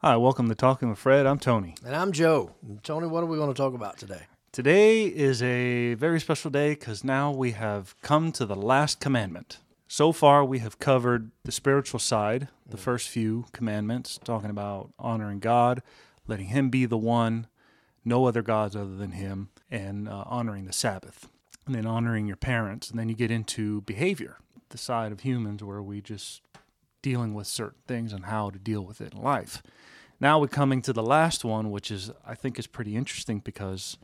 Hi, 0.00 0.16
welcome 0.16 0.48
to 0.48 0.54
Talking 0.54 0.90
with 0.90 1.00
Fred. 1.00 1.26
I'm 1.26 1.40
Tony. 1.40 1.74
And 1.84 1.96
I'm 1.96 2.12
Joe. 2.12 2.54
And 2.62 2.80
Tony, 2.84 3.08
what 3.08 3.24
are 3.24 3.26
we 3.26 3.36
going 3.36 3.52
to 3.52 3.60
talk 3.60 3.74
about 3.74 3.98
today? 3.98 4.26
Today 4.52 5.06
is 5.06 5.42
a 5.42 5.94
very 5.94 6.20
special 6.20 6.52
day 6.52 6.70
because 6.70 7.02
now 7.02 7.32
we 7.32 7.50
have 7.50 7.96
come 8.00 8.30
to 8.30 8.46
the 8.46 8.54
last 8.54 9.00
commandment. 9.00 9.58
So 9.88 10.12
far, 10.12 10.44
we 10.44 10.60
have 10.60 10.78
covered 10.78 11.32
the 11.42 11.50
spiritual 11.50 11.98
side, 11.98 12.46
the 12.64 12.76
first 12.76 13.08
few 13.08 13.46
commandments, 13.50 14.20
talking 14.22 14.50
about 14.50 14.92
honoring 15.00 15.40
God, 15.40 15.82
letting 16.28 16.46
Him 16.46 16.70
be 16.70 16.86
the 16.86 16.96
one, 16.96 17.48
no 18.04 18.26
other 18.26 18.42
gods 18.42 18.76
other 18.76 18.94
than 18.94 19.10
Him, 19.10 19.48
and 19.68 20.08
uh, 20.08 20.22
honoring 20.26 20.66
the 20.66 20.72
Sabbath, 20.72 21.26
and 21.66 21.74
then 21.74 21.86
honoring 21.86 22.28
your 22.28 22.36
parents. 22.36 22.88
And 22.88 23.00
then 23.00 23.08
you 23.08 23.16
get 23.16 23.32
into 23.32 23.80
behavior, 23.80 24.36
the 24.68 24.78
side 24.78 25.10
of 25.10 25.22
humans 25.22 25.64
where 25.64 25.82
we 25.82 26.00
just 26.00 26.40
dealing 27.02 27.34
with 27.34 27.46
certain 27.46 27.80
things 27.86 28.12
and 28.12 28.26
how 28.26 28.50
to 28.50 28.58
deal 28.58 28.82
with 28.82 29.00
it 29.00 29.14
in 29.14 29.22
life. 29.22 29.62
Now 30.20 30.40
we're 30.40 30.48
coming 30.48 30.82
to 30.82 30.92
the 30.92 31.02
last 31.02 31.44
one, 31.44 31.70
which 31.70 31.90
is 31.90 32.10
I 32.26 32.34
think 32.34 32.58
is 32.58 32.66
pretty 32.66 32.96
interesting 32.96 33.38
because 33.38 33.98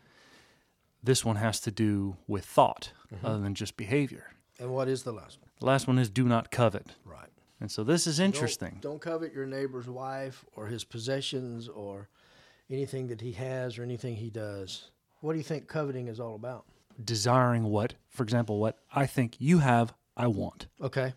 this 1.02 1.24
one 1.24 1.36
has 1.36 1.60
to 1.60 1.70
do 1.70 2.16
with 2.26 2.44
thought 2.44 2.92
mm-hmm. 3.12 3.26
other 3.26 3.40
than 3.40 3.54
just 3.54 3.76
behavior. 3.76 4.26
And 4.58 4.70
what 4.70 4.88
is 4.88 5.02
the 5.02 5.12
last 5.12 5.40
one? 5.40 5.50
The 5.60 5.66
last 5.66 5.86
one 5.86 5.98
is 5.98 6.08
do 6.08 6.24
not 6.24 6.50
covet. 6.50 6.86
Right. 7.04 7.28
And 7.60 7.70
so 7.70 7.82
this 7.82 8.06
is 8.06 8.20
interesting. 8.20 8.78
Don't, 8.80 8.92
don't 8.92 9.00
covet 9.00 9.32
your 9.32 9.46
neighbor's 9.46 9.88
wife 9.88 10.44
or 10.54 10.66
his 10.66 10.84
possessions 10.84 11.68
or 11.68 12.08
anything 12.70 13.08
that 13.08 13.20
he 13.20 13.32
has 13.32 13.78
or 13.78 13.82
anything 13.82 14.16
he 14.16 14.30
does. 14.30 14.90
What 15.20 15.32
do 15.32 15.38
you 15.38 15.44
think 15.44 15.68
coveting 15.68 16.08
is 16.08 16.20
all 16.20 16.34
about? 16.34 16.66
Desiring 17.02 17.64
what, 17.64 17.94
for 18.08 18.22
example, 18.22 18.58
what 18.58 18.78
I 18.94 19.06
think 19.06 19.36
you 19.38 19.58
have, 19.58 19.92
I 20.16 20.28
want. 20.28 20.66
Okay. 20.80 21.14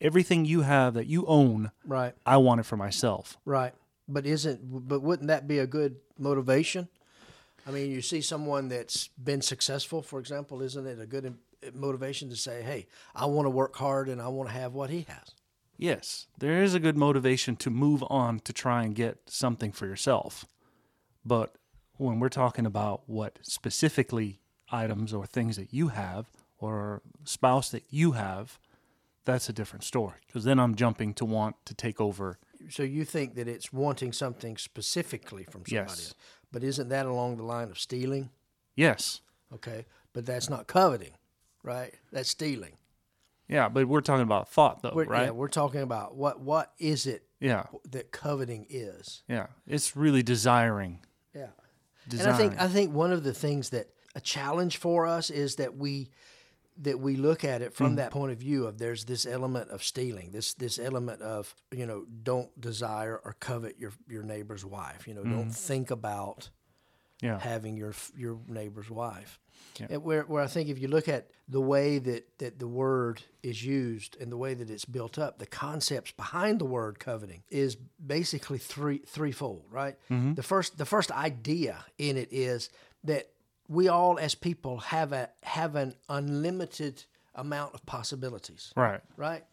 Everything 0.00 0.44
you 0.44 0.62
have 0.62 0.94
that 0.94 1.06
you 1.06 1.24
own, 1.26 1.70
Right. 1.84 2.14
I 2.24 2.36
want 2.36 2.60
it 2.60 2.64
for 2.64 2.76
myself. 2.76 3.38
Right. 3.44 3.74
But 4.08 4.26
isn't 4.26 4.88
but 4.88 5.00
wouldn't 5.02 5.28
that 5.28 5.48
be 5.48 5.58
a 5.58 5.66
good 5.66 5.96
motivation? 6.18 6.88
I 7.66 7.70
mean, 7.72 7.90
you 7.90 8.00
see 8.00 8.20
someone 8.20 8.68
that's 8.68 9.08
been 9.08 9.42
successful, 9.42 10.02
for 10.02 10.20
example, 10.20 10.62
isn't 10.62 10.86
it 10.86 11.00
a 11.00 11.06
good 11.06 11.36
motivation 11.74 12.28
to 12.30 12.36
say, 12.36 12.62
"Hey, 12.62 12.86
I 13.14 13.26
want 13.26 13.46
to 13.46 13.50
work 13.50 13.74
hard 13.76 14.08
and 14.08 14.22
I 14.22 14.28
want 14.28 14.48
to 14.50 14.54
have 14.54 14.74
what 14.74 14.90
he 14.90 15.06
has." 15.08 15.34
Yes, 15.76 16.26
there 16.38 16.62
is 16.62 16.74
a 16.74 16.80
good 16.80 16.96
motivation 16.96 17.56
to 17.56 17.70
move 17.70 18.04
on 18.08 18.40
to 18.40 18.52
try 18.52 18.84
and 18.84 18.94
get 18.94 19.28
something 19.28 19.72
for 19.72 19.86
yourself. 19.86 20.46
But 21.24 21.56
when 21.96 22.20
we're 22.20 22.28
talking 22.28 22.66
about 22.66 23.02
what 23.08 23.38
specifically 23.42 24.40
items 24.70 25.12
or 25.12 25.26
things 25.26 25.56
that 25.56 25.72
you 25.74 25.88
have 25.88 26.30
or 26.58 27.02
spouse 27.24 27.70
that 27.70 27.84
you 27.90 28.12
have, 28.12 28.58
that's 29.26 29.48
a 29.50 29.52
different 29.52 29.84
story. 29.84 30.16
Because 30.26 30.44
then 30.44 30.58
I'm 30.58 30.74
jumping 30.74 31.12
to 31.14 31.24
want 31.26 31.56
to 31.66 31.74
take 31.74 32.00
over. 32.00 32.38
So 32.70 32.82
you 32.82 33.04
think 33.04 33.34
that 33.34 33.46
it's 33.46 33.72
wanting 33.72 34.12
something 34.12 34.56
specifically 34.56 35.44
from 35.44 35.64
somebody 35.66 35.74
Yes. 35.74 35.88
else. 35.90 36.14
But 36.50 36.64
isn't 36.64 36.88
that 36.88 37.04
along 37.06 37.36
the 37.36 37.42
line 37.42 37.68
of 37.70 37.78
stealing? 37.78 38.30
Yes. 38.74 39.20
Okay. 39.52 39.84
But 40.12 40.24
that's 40.24 40.48
not 40.48 40.66
coveting, 40.66 41.12
right? 41.62 41.94
That's 42.10 42.30
stealing. 42.30 42.78
Yeah, 43.48 43.68
but 43.68 43.86
we're 43.86 44.00
talking 44.00 44.22
about 44.22 44.48
thought 44.48 44.82
though, 44.82 44.92
We're, 44.94 45.04
right? 45.04 45.24
Yeah, 45.26 45.30
we're 45.30 45.48
talking 45.48 45.82
about 45.82 46.16
what 46.16 46.40
what 46.40 46.72
is 46.78 47.06
it 47.06 47.28
yeah. 47.38 47.66
that 47.90 48.10
coveting 48.10 48.66
is. 48.68 49.22
Yeah. 49.28 49.48
It's 49.66 49.94
really 49.94 50.22
desiring. 50.22 51.00
Yeah. 51.34 51.48
Desiring. 52.08 52.26
And 52.26 52.34
I 52.34 52.38
think 52.38 52.60
I 52.62 52.68
think 52.68 52.94
one 52.94 53.12
of 53.12 53.22
the 53.22 53.34
things 53.34 53.70
that 53.70 53.88
a 54.14 54.20
challenge 54.20 54.78
for 54.78 55.06
us 55.06 55.30
is 55.30 55.56
that 55.56 55.76
we 55.76 56.10
that 56.78 57.00
we 57.00 57.16
look 57.16 57.44
at 57.44 57.62
it 57.62 57.74
from 57.74 57.92
mm. 57.92 57.96
that 57.96 58.10
point 58.10 58.32
of 58.32 58.38
view 58.38 58.66
of 58.66 58.78
there's 58.78 59.04
this 59.04 59.26
element 59.26 59.70
of 59.70 59.82
stealing, 59.82 60.30
this 60.30 60.54
this 60.54 60.78
element 60.78 61.22
of 61.22 61.54
you 61.72 61.86
know 61.86 62.04
don't 62.22 62.60
desire 62.60 63.20
or 63.24 63.36
covet 63.40 63.78
your 63.78 63.92
your 64.08 64.22
neighbor's 64.22 64.64
wife. 64.64 65.06
You 65.08 65.14
know, 65.14 65.22
don't 65.22 65.48
mm. 65.48 65.54
think 65.54 65.90
about 65.90 66.50
yeah. 67.20 67.38
having 67.38 67.76
your 67.76 67.94
your 68.16 68.38
neighbor's 68.46 68.90
wife. 68.90 69.40
Yeah. 69.80 69.86
And 69.90 70.04
where 70.04 70.22
where 70.22 70.42
I 70.42 70.46
think 70.46 70.68
if 70.68 70.78
you 70.78 70.88
look 70.88 71.08
at 71.08 71.30
the 71.48 71.60
way 71.60 71.98
that 71.98 72.38
that 72.38 72.58
the 72.58 72.68
word 72.68 73.22
is 73.42 73.64
used 73.64 74.16
and 74.20 74.30
the 74.30 74.36
way 74.36 74.54
that 74.54 74.70
it's 74.70 74.84
built 74.84 75.18
up, 75.18 75.38
the 75.38 75.46
concepts 75.46 76.12
behind 76.12 76.60
the 76.60 76.64
word 76.64 76.98
coveting 76.98 77.42
is 77.50 77.76
basically 77.76 78.58
three 78.58 78.98
threefold, 78.98 79.64
right? 79.70 79.96
Mm-hmm. 80.10 80.34
The 80.34 80.42
first 80.42 80.78
the 80.78 80.86
first 80.86 81.10
idea 81.10 81.84
in 81.98 82.16
it 82.16 82.28
is 82.30 82.70
that 83.04 83.30
we 83.68 83.88
all 83.88 84.18
as 84.18 84.34
people 84.34 84.78
have 84.78 85.12
a 85.12 85.28
have 85.42 85.74
an 85.76 85.94
unlimited 86.08 87.04
amount 87.34 87.74
of 87.74 87.84
possibilities 87.86 88.72
Right. 88.76 89.00
right? 89.16 89.44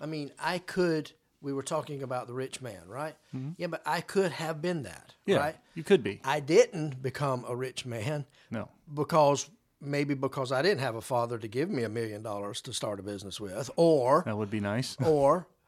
I 0.00 0.06
mean, 0.06 0.30
I 0.38 0.58
could. 0.58 1.12
We 1.42 1.52
were 1.54 1.62
talking 1.62 2.02
about 2.02 2.26
the 2.26 2.34
rich 2.34 2.60
man, 2.60 2.82
right? 2.86 3.14
Mm-hmm. 3.34 3.52
Yeah, 3.56 3.68
but 3.68 3.82
I 3.86 4.00
could 4.02 4.32
have 4.32 4.60
been 4.60 4.82
that, 4.82 5.14
Yeah. 5.26 5.38
right? 5.38 5.56
You 5.74 5.82
could 5.84 6.02
be. 6.02 6.20
I 6.24 6.40
didn't 6.40 7.02
become 7.02 7.44
a 7.48 7.56
rich 7.56 7.86
man 7.86 8.26
No. 8.50 8.68
because 8.94 9.48
maybe 9.80 10.12
because 10.14 10.52
I 10.52 10.60
didn't 10.60 10.80
have 10.80 10.96
a 10.96 11.00
father 11.00 11.38
to 11.38 11.48
give 11.48 11.70
me 11.70 11.82
a 11.84 11.88
million 11.88 12.22
dollars 12.22 12.60
to 12.62 12.72
start 12.74 13.00
a 13.00 13.02
business 13.02 13.40
with, 13.40 13.70
or 13.76 14.22
That 14.26 14.36
would 14.36 14.50
be 14.50 14.60
nice. 14.60 14.96
or 15.04 15.46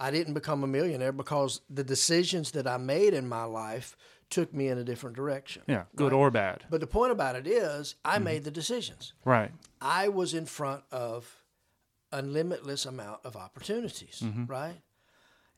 I 0.00 0.10
didn't 0.10 0.32
become 0.32 0.64
a 0.64 0.66
millionaire 0.66 1.12
because 1.12 1.60
the 1.68 1.84
decisions 1.84 2.52
that 2.52 2.66
I 2.66 2.78
made 2.78 3.12
in 3.12 3.28
my 3.28 3.44
life 3.44 3.96
took 4.30 4.54
me 4.54 4.68
in 4.68 4.78
a 4.78 4.84
different 4.84 5.14
direction. 5.14 5.62
Yeah. 5.66 5.84
Good 5.94 6.14
or 6.14 6.30
bad. 6.30 6.64
But 6.70 6.80
the 6.80 6.86
point 6.86 7.12
about 7.12 7.36
it 7.36 7.46
is, 7.46 7.96
I 8.04 8.18
made 8.18 8.44
the 8.44 8.50
decisions. 8.50 9.12
Right. 9.24 9.50
I 9.80 10.08
was 10.08 10.32
in 10.32 10.46
front 10.46 10.84
of 10.90 11.42
a 12.12 12.22
limitless 12.22 12.86
amount 12.86 13.20
of 13.24 13.36
opportunities, 13.36 14.22
right? 14.46 14.80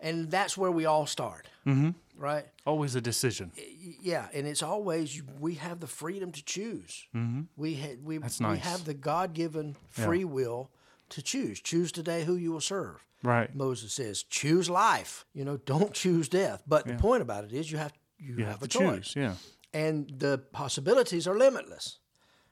And 0.00 0.30
that's 0.30 0.56
where 0.56 0.70
we 0.70 0.84
all 0.84 1.06
start, 1.06 1.46
mm-hmm. 1.64 1.90
right? 2.16 2.46
Always 2.66 2.96
a 2.96 3.00
decision. 3.00 3.52
Yeah, 4.00 4.26
and 4.34 4.48
it's 4.48 4.62
always 4.62 5.22
we 5.38 5.54
have 5.54 5.78
the 5.78 5.86
freedom 5.86 6.32
to 6.32 6.44
choose. 6.44 7.06
Mm-hmm. 7.14 7.42
We 7.56 7.74
ha- 7.76 7.96
we 8.02 8.18
That's 8.18 8.40
we 8.40 8.58
have 8.58 8.84
the 8.84 8.94
God 8.94 9.32
given 9.32 9.76
free 9.90 10.24
will 10.24 10.70
to 11.12 11.22
choose. 11.22 11.60
Choose 11.60 11.92
today 11.92 12.24
who 12.24 12.36
you 12.36 12.52
will 12.52 12.60
serve. 12.60 13.04
Right. 13.22 13.54
Moses 13.54 13.92
says, 13.92 14.22
"Choose 14.24 14.68
life." 14.68 15.24
You 15.32 15.44
know, 15.44 15.56
don't 15.58 15.92
choose 15.94 16.28
death. 16.28 16.62
But 16.66 16.86
the 16.86 16.94
point 16.94 17.22
about 17.22 17.44
it 17.44 17.52
is, 17.52 17.70
you 17.70 17.78
have 17.78 17.92
you, 18.18 18.34
You 18.38 18.44
have, 18.44 18.54
have 18.54 18.62
a 18.62 18.68
choice 18.68 19.08
choose. 19.12 19.16
Yeah. 19.16 19.34
and 19.72 20.12
the 20.18 20.38
possibilities 20.52 21.26
are 21.26 21.36
limitless, 21.38 21.98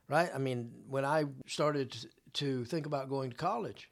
right? 0.08 0.30
I 0.34 0.38
mean, 0.38 0.70
when 0.88 1.04
I 1.04 1.24
started 1.46 1.96
to 2.34 2.64
think 2.64 2.86
about 2.86 3.08
going 3.08 3.30
to 3.30 3.36
college, 3.36 3.90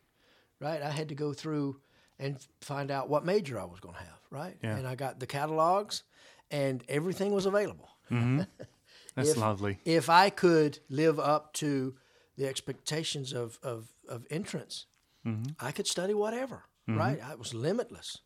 right, 0.60 0.80
I 0.82 0.90
had 0.90 1.08
to 1.08 1.14
go 1.14 1.32
through 1.32 1.80
and 2.20 2.36
find 2.60 2.90
out 2.90 3.08
what 3.08 3.24
major 3.24 3.58
I 3.60 3.64
was 3.64 3.80
going 3.80 3.94
to 3.94 4.00
have, 4.00 4.20
right? 4.30 4.56
Yeah. 4.62 4.76
And 4.76 4.86
I 4.88 4.94
got 4.96 5.18
the 5.20 5.26
catalogs, 5.26 6.02
and 6.50 6.82
everything 6.88 7.32
was 7.32 7.46
available. 7.46 7.88
Mm-hmm. 8.10 8.42
That's 9.16 9.30
If- 9.30 9.36
lovely. 9.36 9.78
If 9.84 10.08
I 10.10 10.30
could 10.30 10.78
live 10.88 11.18
up 11.18 11.52
to 11.54 11.94
the 12.38 12.46
expectations 12.48 13.32
of 13.34 13.58
of, 13.62 13.88
of 14.08 14.24
entrance, 14.30 14.86
I 15.60 15.72
could 15.72 15.86
study 15.86 16.14
whatever, 16.14 16.62
right? 16.86 17.18
It 17.32 17.38
was 17.38 17.52
limitless. 17.52 18.18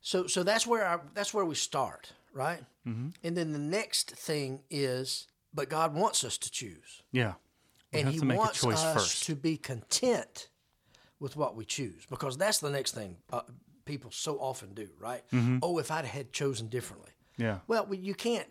So 0.00 0.26
so 0.26 0.42
that's 0.42 0.66
where 0.66 0.86
I, 0.86 0.98
that's 1.14 1.34
where 1.34 1.44
we 1.44 1.54
start, 1.54 2.12
right? 2.32 2.62
And 2.84 3.12
then 3.36 3.52
the 3.52 3.58
next 3.58 4.10
thing 4.12 4.62
is, 4.70 5.26
but 5.54 5.68
God 5.68 5.94
wants 5.94 6.24
us 6.24 6.38
to 6.38 6.50
choose, 6.50 7.02
Yeah. 7.12 7.34
We 7.92 8.00
and 8.00 8.08
He 8.08 8.18
to 8.20 8.24
make 8.24 8.36
a 8.36 8.38
wants 8.38 8.64
us 8.66 8.82
first. 8.94 9.26
to 9.26 9.36
be 9.36 9.56
content 9.58 10.48
with 11.20 11.36
what 11.36 11.54
we 11.54 11.64
choose, 11.64 12.06
because 12.08 12.36
that's 12.38 12.58
the 12.58 12.70
next 12.70 12.92
thing 12.94 13.16
uh, 13.32 13.42
people 13.84 14.10
so 14.10 14.38
often 14.38 14.74
do, 14.74 14.88
right? 14.98 15.22
Mm-hmm. 15.30 15.58
Oh, 15.62 15.78
if 15.78 15.90
I'd 15.90 16.04
had 16.06 16.32
chosen 16.32 16.68
differently. 16.68 17.10
Yeah. 17.36 17.58
Well, 17.68 17.86
you 17.94 18.14
can't 18.14 18.48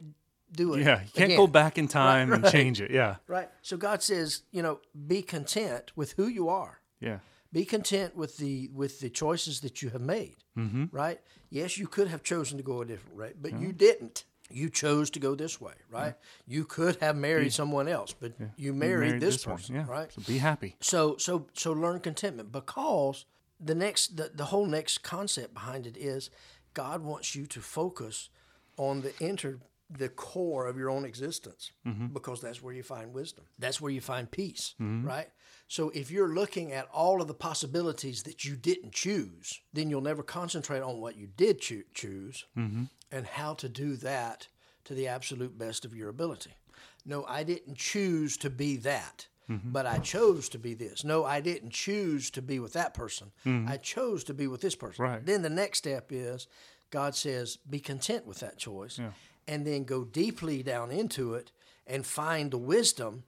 do 0.54 0.74
it. 0.74 0.82
Yeah. 0.82 1.02
You 1.02 1.10
can't 1.14 1.26
again, 1.26 1.38
go 1.38 1.48
back 1.48 1.78
in 1.78 1.88
time 1.88 2.32
and 2.32 2.44
right. 2.44 2.52
change 2.52 2.82
it. 2.82 2.92
Yeah. 2.92 3.16
Right. 3.28 3.50
So 3.62 3.78
God 3.78 4.04
says, 4.04 4.44
you 4.52 4.62
know, 4.62 4.80
be 5.08 5.22
content 5.22 5.92
with 5.96 6.14
who 6.14 6.28
you 6.28 6.50
are. 6.50 6.80
Yeah. 7.00 7.20
Be 7.54 7.66
content 7.66 8.16
with 8.16 8.38
the 8.38 8.70
with 8.74 9.00
the 9.00 9.10
choices 9.10 9.60
that 9.62 9.82
you 9.82 9.90
have 9.90 10.02
made. 10.02 10.38
Mm-hmm. 10.58 10.86
Right. 10.92 11.20
Yes, 11.50 11.78
you 11.78 11.88
could 11.88 12.08
have 12.08 12.24
chosen 12.24 12.58
to 12.58 12.64
go 12.64 12.82
a 12.82 12.86
different 12.86 13.18
way, 13.18 13.34
but 13.42 13.60
you 13.60 13.72
didn't. 13.74 14.24
You 14.50 14.70
chose 14.70 15.10
to 15.12 15.20
go 15.20 15.34
this 15.36 15.62
way, 15.62 15.74
right? 15.90 16.16
You 16.46 16.66
could 16.66 16.98
have 16.98 17.16
married 17.16 17.54
someone 17.54 17.88
else, 17.88 18.14
but 18.14 18.34
you 18.38 18.50
You 18.58 18.74
married, 18.74 19.22
this, 19.22 19.48
one. 19.48 19.56
person, 19.56 19.76
Yeah. 19.76 19.86
right? 19.88 20.12
So 20.12 20.22
be 20.28 20.40
happy. 20.40 20.76
So 20.82 21.16
so 21.18 21.48
so 21.54 21.72
learn 21.72 22.00
contentment 22.02 22.52
because 22.52 23.26
the 23.60 23.76
next 23.76 24.18
the, 24.18 24.32
the 24.34 24.46
whole 24.46 24.66
next 24.66 25.04
concept 25.04 25.54
behind 25.54 25.86
it 25.88 25.96
is 25.98 26.30
God 26.74 27.02
wants 27.02 27.34
you 27.36 27.46
to 27.48 27.62
focus 27.62 28.30
on 28.78 29.02
the 29.02 29.14
inter 29.24 29.60
the 29.98 30.10
core 30.10 30.68
of 30.68 30.78
your 30.78 30.90
own 30.90 31.06
existence 31.06 31.72
mm-hmm. 31.86 32.08
because 32.08 32.42
that's 32.42 32.62
where 32.62 32.74
you 32.74 32.84
find 32.84 33.14
wisdom. 33.14 33.46
That's 33.60 33.82
where 33.82 33.92
you 33.92 34.02
find 34.02 34.30
peace, 34.30 34.76
mm-hmm. 34.82 35.06
right? 35.06 35.30
So 35.68 35.90
if 35.92 36.12
you're 36.12 36.34
looking 36.34 36.72
at 36.74 36.88
all 36.92 37.22
of 37.22 37.28
the 37.28 37.34
possibilities 37.34 38.24
that 38.24 38.46
you 38.46 38.56
didn't 38.56 38.94
choose, 38.94 39.62
then 39.74 39.90
you'll 39.90 40.02
never 40.02 40.24
concentrate 40.24 40.82
on 40.82 41.00
what 41.00 41.16
you 41.16 41.28
did 41.28 41.62
choo- 41.62 41.84
choose 41.94 42.46
mm-hmm. 42.58 42.84
and 43.12 43.26
how 43.26 43.54
to 43.56 43.70
do 43.70 43.96
that 43.98 44.48
to 44.86 44.94
the 44.94 45.08
absolute 45.08 45.58
best 45.58 45.86
of 45.86 45.96
your 45.96 46.10
ability. 46.10 46.52
No, 47.06 47.26
I 47.26 47.44
didn't 47.44 47.78
choose 47.78 48.38
to 48.38 48.50
be 48.50 48.78
that, 48.78 49.28
but 49.66 49.86
I 49.86 49.98
chose 50.00 50.50
to 50.50 50.60
be 50.60 50.74
this. 50.74 51.04
No, 51.04 51.26
I 51.26 51.42
didn't 51.42 51.72
choose 51.72 52.30
to 52.32 52.42
be 52.42 52.60
with 52.60 52.74
that 52.74 52.94
person. 52.94 53.32
I 53.68 53.78
chose 53.78 54.24
to 54.26 54.34
be 54.34 54.48
with 54.48 54.62
this 54.62 54.76
person. 54.76 55.04
Right. 55.04 55.26
Then 55.26 55.42
the 55.42 55.50
next 55.50 55.80
step 55.80 56.12
is 56.12 56.48
God 56.92 57.16
says, 57.16 57.58
be 57.70 57.80
content 57.80 58.28
with 58.28 58.40
that 58.42 58.58
choice, 58.58 59.00
and 59.48 59.66
then 59.66 59.84
go 59.84 60.04
deeply 60.04 60.64
down 60.64 60.92
into 60.92 61.34
it 61.34 61.52
and 61.88 62.06
find 62.06 62.52
the 62.52 62.58
wisdom 62.58 63.24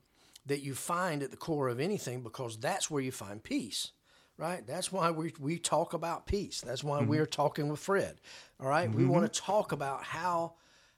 that 0.46 0.62
you 0.62 0.74
find 0.74 1.22
at 1.22 1.30
the 1.30 1.36
core 1.36 1.68
of 1.68 1.80
anything, 1.80 2.22
because 2.22 2.56
that's 2.58 2.90
where 2.90 3.02
you 3.02 3.12
find 3.12 3.42
peace. 3.42 3.92
Right. 4.36 4.66
That's 4.66 4.90
why 4.90 5.12
we, 5.12 5.32
we 5.38 5.58
talk 5.58 5.92
about 5.92 6.26
peace. 6.26 6.60
That's 6.60 6.82
why 6.82 6.98
mm-hmm. 6.98 7.08
we're 7.08 7.26
talking 7.26 7.68
with 7.68 7.78
Fred. 7.78 8.16
All 8.60 8.68
right? 8.68 8.90
We 8.90 9.02
mm-hmm. 9.02 9.12
want 9.12 9.32
to 9.32 9.40
talk 9.40 9.70
about 9.70 10.02
how 10.02 10.54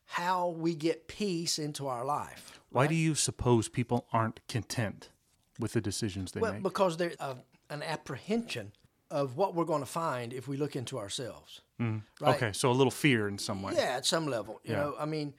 how 0.07 0.51
we 0.51 0.75
get 0.75 1.09
peace 1.09 1.59
into 1.59 1.89
our 1.89 2.05
life. 2.05 2.61
Why 2.71 2.87
do 2.87 2.95
you 2.95 3.15
suppose 3.15 3.69
people 3.69 4.07
aren't 4.13 4.41
content 4.49 5.11
with 5.59 5.73
the 5.73 5.81
decisions 5.81 6.33
they 6.33 6.39
make? 6.39 6.43
Well, 6.43 6.53
make? 6.55 6.63
because 6.63 6.97
there's 6.97 7.17
a, 7.17 7.23
uh, 7.23 7.35
an 7.71 7.83
apprehension 7.83 8.73
of 9.11 9.37
what 9.37 9.55
we're 9.55 9.65
going 9.65 9.83
to 9.83 9.87
find 9.91 10.33
if 10.33 10.49
we 10.49 10.57
look 10.57 10.77
into 10.77 10.99
ourselves. 10.99 11.61
Right? 11.79 12.03
Okay, 12.23 12.53
so 12.53 12.71
a 12.71 12.73
little 12.73 12.91
fear 12.91 13.29
in 13.29 13.39
some 13.39 13.63
way. 13.63 13.75
Yeah, 13.77 13.97
at 13.97 14.07
some 14.07 14.27
level. 14.27 14.61
You 14.65 14.73
know, 14.73 14.95
I 14.99 15.05
mean, 15.05 15.35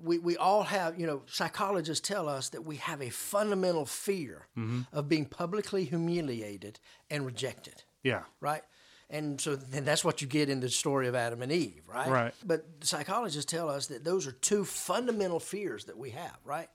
we, 0.00 0.18
we 0.18 0.36
all 0.36 0.62
have, 0.62 0.98
you 0.98 1.06
know, 1.06 1.22
psychologists 1.26 2.06
tell 2.06 2.28
us 2.28 2.50
that 2.50 2.64
we 2.64 2.76
have 2.76 3.02
a 3.02 3.10
fundamental 3.10 3.84
fear 3.86 4.46
Mm-hmm. 4.56 4.82
of 4.92 5.08
being 5.08 5.26
publicly 5.26 5.84
humiliated 5.84 6.78
and 7.10 7.26
rejected. 7.26 7.82
Yeah. 8.02 8.22
right? 8.40 8.62
And 9.10 9.40
so 9.40 9.54
then 9.56 9.84
that's 9.84 10.04
what 10.04 10.22
you 10.22 10.26
get 10.28 10.48
in 10.48 10.60
the 10.60 10.68
story 10.70 11.08
of 11.08 11.14
Adam 11.14 11.42
and 11.42 11.52
Eve, 11.52 11.82
right? 11.86 12.08
Right. 12.08 12.34
But 12.44 12.64
psychologists 12.80 13.50
tell 13.50 13.68
us 13.68 13.86
that 13.88 14.04
those 14.04 14.26
are 14.26 14.32
two 14.32 14.64
fundamental 14.64 15.40
fears 15.40 15.84
that 15.84 15.98
we 15.98 16.10
have, 16.10 16.36
right? 16.44 16.68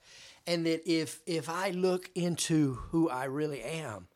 And 0.45 0.65
that 0.65 0.81
if 0.89 1.21
if 1.25 1.49
I 1.49 1.71
look 1.71 2.09
into 2.15 2.75
who 2.91 3.09
I 3.09 3.25
really 3.25 3.61
am, 3.63 4.07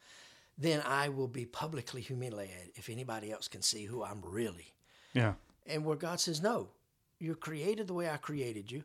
then 0.57 0.81
I 0.85 1.09
will 1.09 1.27
be 1.27 1.45
publicly 1.45 2.01
humiliated 2.01 2.71
if 2.75 2.89
anybody 2.89 3.31
else 3.31 3.47
can 3.47 3.61
see 3.61 3.85
who 3.85 4.03
I'm 4.03 4.21
really. 4.21 4.73
Yeah. 5.13 5.33
And 5.65 5.85
where 5.85 5.95
God 5.95 6.19
says, 6.19 6.41
"No, 6.41 6.69
you're 7.19 7.35
created 7.35 7.87
the 7.87 7.93
way 7.93 8.09
I 8.09 8.17
created 8.17 8.71
you. 8.71 8.83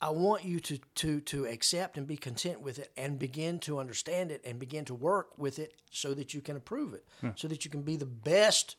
I 0.00 0.10
want 0.10 0.44
you 0.44 0.60
to 0.60 0.78
to 0.96 1.20
to 1.22 1.46
accept 1.46 1.96
and 1.96 2.06
be 2.06 2.16
content 2.16 2.60
with 2.60 2.78
it 2.78 2.92
and 2.96 3.18
begin 3.18 3.58
to 3.60 3.78
understand 3.78 4.30
it 4.30 4.42
and 4.44 4.58
begin 4.58 4.84
to 4.86 4.94
work 4.94 5.38
with 5.38 5.58
it 5.58 5.74
so 5.90 6.14
that 6.14 6.34
you 6.34 6.40
can 6.40 6.56
approve 6.56 6.94
it, 6.94 7.06
so 7.34 7.48
that 7.48 7.64
you 7.64 7.70
can 7.70 7.82
be 7.82 7.96
the 7.96 8.06
best 8.06 8.76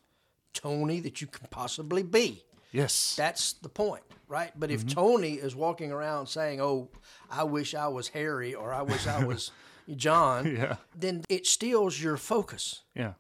Tony 0.54 1.00
that 1.02 1.22
you 1.22 1.28
can 1.28 1.48
possibly 1.50 2.04
be. 2.04 2.44
Yes. 2.72 3.16
That's 3.16 3.54
the 3.54 3.70
point, 3.70 4.04
right? 4.28 4.52
But 4.56 4.72
if 4.72 4.82
mm-hmm. 4.82 4.90
Tony 4.90 5.34
is 5.34 5.56
walking 5.56 5.92
around 5.92 6.28
saying, 6.28 6.62
"Oh, 6.62 6.90
I 7.32 7.44
wish 7.44 7.74
I 7.74 7.88
was 7.88 8.10
Harry 8.10 8.54
or 8.54 8.72
I 8.72 8.84
wish 8.84 9.08
I 9.08 9.24
was 9.24 9.52
John," 9.96 10.46
Yeah. 10.58 10.76
then 10.96 11.24
it 11.30 11.46
steals 11.48 12.02
your 12.02 12.18
focus. 12.18 12.82
yeah. 12.96 13.14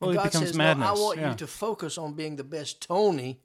Well, 0.00 0.12
God 0.12 0.20
it 0.26 0.32
becomes 0.32 0.46
says, 0.48 0.56
madness. 0.56 0.86
No, 0.86 0.94
I 0.94 0.98
want 0.98 1.18
yeah. 1.18 1.30
you 1.30 1.36
to 1.36 1.46
focus 1.46 1.96
on 1.98 2.12
being 2.14 2.36
the 2.36 2.44
best 2.44 2.82
Tony 2.82 3.40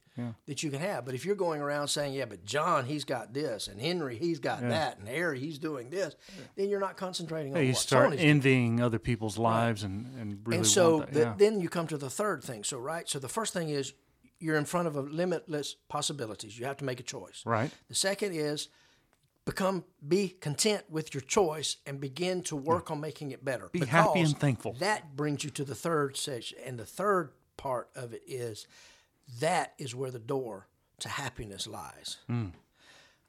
that 0.48 0.62
you 0.64 0.70
can 0.70 0.82
have. 0.82 1.06
But 1.06 1.16
if 1.16 1.24
you're 1.24 1.36
going 1.36 1.62
around 1.62 1.88
saying, 1.88 2.14
yeah, 2.14 2.26
but 2.26 2.44
John, 2.44 2.86
he's 2.86 3.06
got 3.06 3.34
this, 3.34 3.70
and 3.70 3.80
Henry, 3.80 4.18
he's 4.18 4.40
got 4.40 4.60
that, 4.60 5.00
and 5.00 5.08
Harry, 5.08 5.40
he's 5.40 5.58
doing 5.60 5.90
this, 5.90 6.14
then 6.58 6.70
you're 6.70 6.82
not 6.82 6.98
concentrating 6.98 7.56
on 7.56 7.62
you 7.62 7.70
what 7.70 7.78
start 7.78 8.06
Tony's 8.08 8.20
doing. 8.20 8.30
envying 8.30 8.82
other 8.82 9.00
people's 9.00 9.38
lives 9.38 9.84
and, 9.84 10.14
and 10.20 10.40
really 10.46 10.58
And 10.58 10.68
so 10.68 11.06
the, 11.10 11.20
yeah. 11.22 11.34
then 11.38 11.62
you 11.62 11.70
come 11.70 11.88
to 11.88 11.98
the 11.98 12.10
third 12.10 12.44
thing. 12.44 12.66
So, 12.66 12.80
right? 12.80 13.08
So 13.08 13.18
the 13.20 13.30
first 13.30 13.54
thing 13.54 13.70
is 13.70 13.94
you're 14.40 14.58
in 14.58 14.66
front 14.66 14.90
of 14.90 14.98
a 14.98 15.02
limitless 15.02 15.76
possibilities. 15.88 16.60
You 16.60 16.66
have 16.66 16.78
to 16.78 16.86
make 16.86 17.00
a 17.00 17.04
choice. 17.04 17.44
right. 17.46 17.72
The 17.88 17.96
second 17.96 18.34
is 18.34 18.68
become 19.50 19.84
be 20.08 20.30
content 20.30 20.84
with 20.90 21.14
your 21.14 21.22
choice 21.22 21.78
and 21.86 22.00
begin 22.00 22.42
to 22.44 22.56
work 22.56 22.92
on 22.92 23.00
making 23.00 23.32
it 23.32 23.44
better. 23.44 23.70
Be 23.72 23.86
happy 23.86 24.22
and 24.22 24.38
thankful. 24.38 24.74
That 24.80 25.16
brings 25.16 25.44
you 25.44 25.50
to 25.52 25.64
the 25.64 25.76
third 25.76 26.18
section, 26.18 26.58
and 26.66 26.78
the 26.80 26.86
third 26.86 27.32
part 27.58 27.90
of 27.96 28.14
it 28.14 28.24
is 28.28 28.68
that 29.40 29.74
is 29.78 29.94
where 29.96 30.12
the 30.12 30.20
door 30.20 30.68
to 31.00 31.10
happiness 31.10 31.68
lies. 31.68 32.18
Hmm. 32.28 32.48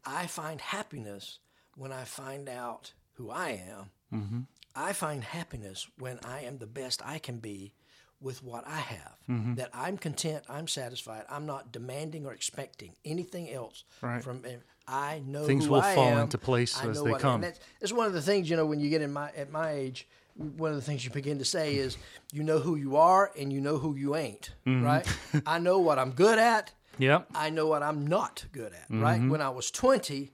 I 0.05 0.27
find 0.27 0.61
happiness 0.61 1.39
when 1.77 1.93
I 1.93 2.05
find 2.05 2.49
out 2.49 2.93
who 3.15 3.31
I 3.31 3.51
am. 3.69 3.91
Mm-hmm. 4.13 4.41
I 4.75 4.93
find 4.93 5.23
happiness 5.23 5.87
when 5.99 6.19
I 6.25 6.43
am 6.43 6.59
the 6.59 6.67
best 6.67 7.03
I 7.05 7.19
can 7.19 7.39
be 7.39 7.75
with 8.21 8.43
what 8.43 8.67
I 8.67 8.77
have. 8.77 9.19
Mm-hmm. 9.29 9.55
That 9.55 9.71
I'm 9.73 9.97
content, 9.99 10.45
I'm 10.49 10.69
satisfied, 10.69 11.25
I'm 11.29 11.47
not 11.47 11.73
demanding 11.73 12.27
or 12.27 12.33
expecting 12.33 12.97
anything 13.05 13.51
else 13.51 13.85
Right. 14.01 14.23
from. 14.23 14.45
I 14.91 15.23
know 15.27 15.45
Things 15.47 15.69
will 15.69 15.81
I 15.81 15.95
fall 15.95 16.09
am. 16.09 16.19
into 16.23 16.37
place 16.39 16.77
I 16.83 16.89
as 16.89 17.03
they 17.03 17.13
come. 17.15 17.41
That's, 17.43 17.61
that's 17.81 17.93
one 17.93 18.07
of 18.07 18.13
the 18.13 18.23
things 18.23 18.51
you 18.51 18.57
know 18.57 18.67
when 18.67 18.81
you 18.81 18.91
get 18.91 19.03
in 19.03 19.13
my 19.13 19.31
at 19.37 19.51
my 19.53 19.71
age. 19.73 20.09
One 20.37 20.71
of 20.71 20.77
the 20.77 20.83
things 20.83 21.05
you 21.05 21.11
begin 21.11 21.39
to 21.39 21.45
say 21.45 21.77
is, 21.77 21.99
you 22.33 22.43
know 22.43 22.61
who 22.61 22.75
you 22.77 22.97
are 22.97 23.31
and 23.39 23.53
you 23.53 23.61
know 23.61 23.77
who 23.79 23.95
you 23.95 24.17
ain't, 24.17 24.51
Mm-hmm. 24.67 24.85
right? 24.85 25.07
I 25.47 25.59
know 25.59 25.79
what 25.81 25.99
I'm 25.99 26.13
good 26.13 26.39
at. 26.39 26.73
Yep. 26.99 27.29
I 27.35 27.51
know 27.51 27.67
what 27.67 27.83
I'm 27.83 28.07
not 28.07 28.45
good 28.53 28.73
at, 28.73 28.87
right? 28.89 29.21
When 29.23 29.43
I 29.43 29.51
was 29.51 29.71
20, 29.71 30.33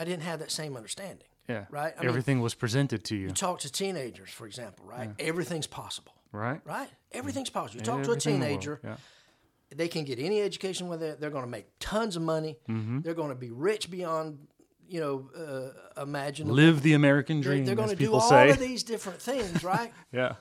I 0.00 0.04
didn't 0.04 0.22
have 0.24 0.40
that 0.40 0.50
same 0.50 0.76
understanding. 0.76 1.26
Yeah. 1.48 1.66
Right? 1.70 1.94
I 1.96 2.00
mean- 2.00 2.08
Everything 2.08 2.40
was 2.40 2.54
presented 2.54 3.04
to 3.04 3.14
you. 3.16 3.28
You 3.28 3.32
talk 3.32 3.60
to 3.60 3.70
teenagers, 3.70 4.30
for 4.30 4.46
example, 4.46 4.84
right? 4.86 5.10
Everything's 5.20 5.68
possible, 5.68 6.12
Right. 6.32 6.60
right? 6.64 6.88
Everything's 7.12 7.50
possible. 7.50 7.78
You 7.80 7.84
talk 7.84 8.02
to 8.02 8.10
a 8.10 8.12
Everything 8.14 8.34
in 8.34 8.40
the 8.40 8.46
world, 8.46 8.60
teenager, 8.62 8.80
Yeah. 8.82 8.96
They 9.74 9.88
can 9.88 10.04
get 10.04 10.18
any 10.18 10.40
education 10.40 10.88
with 10.88 11.02
it. 11.02 11.20
They're 11.20 11.30
going 11.30 11.44
to 11.44 11.50
make 11.50 11.66
tons 11.80 12.16
of 12.16 12.22
money. 12.22 12.56
Mm-hmm. 12.68 13.00
They're 13.00 13.14
going 13.14 13.30
to 13.30 13.34
be 13.34 13.50
rich 13.50 13.90
beyond, 13.90 14.46
you 14.88 15.00
know, 15.00 15.30
uh, 15.96 16.00
imaginable. 16.02 16.54
Live 16.56 16.82
the 16.82 16.94
American 16.94 17.40
They're, 17.40 17.52
dream, 17.52 17.64
they're 17.64 17.74
going 17.74 17.88
to 17.88 17.96
do 17.96 18.12
all 18.14 18.20
say. 18.20 18.50
of 18.50 18.58
these 18.58 18.82
different 18.84 19.20
things, 19.20 19.64
right? 19.74 19.92
Yeah. 20.12 20.34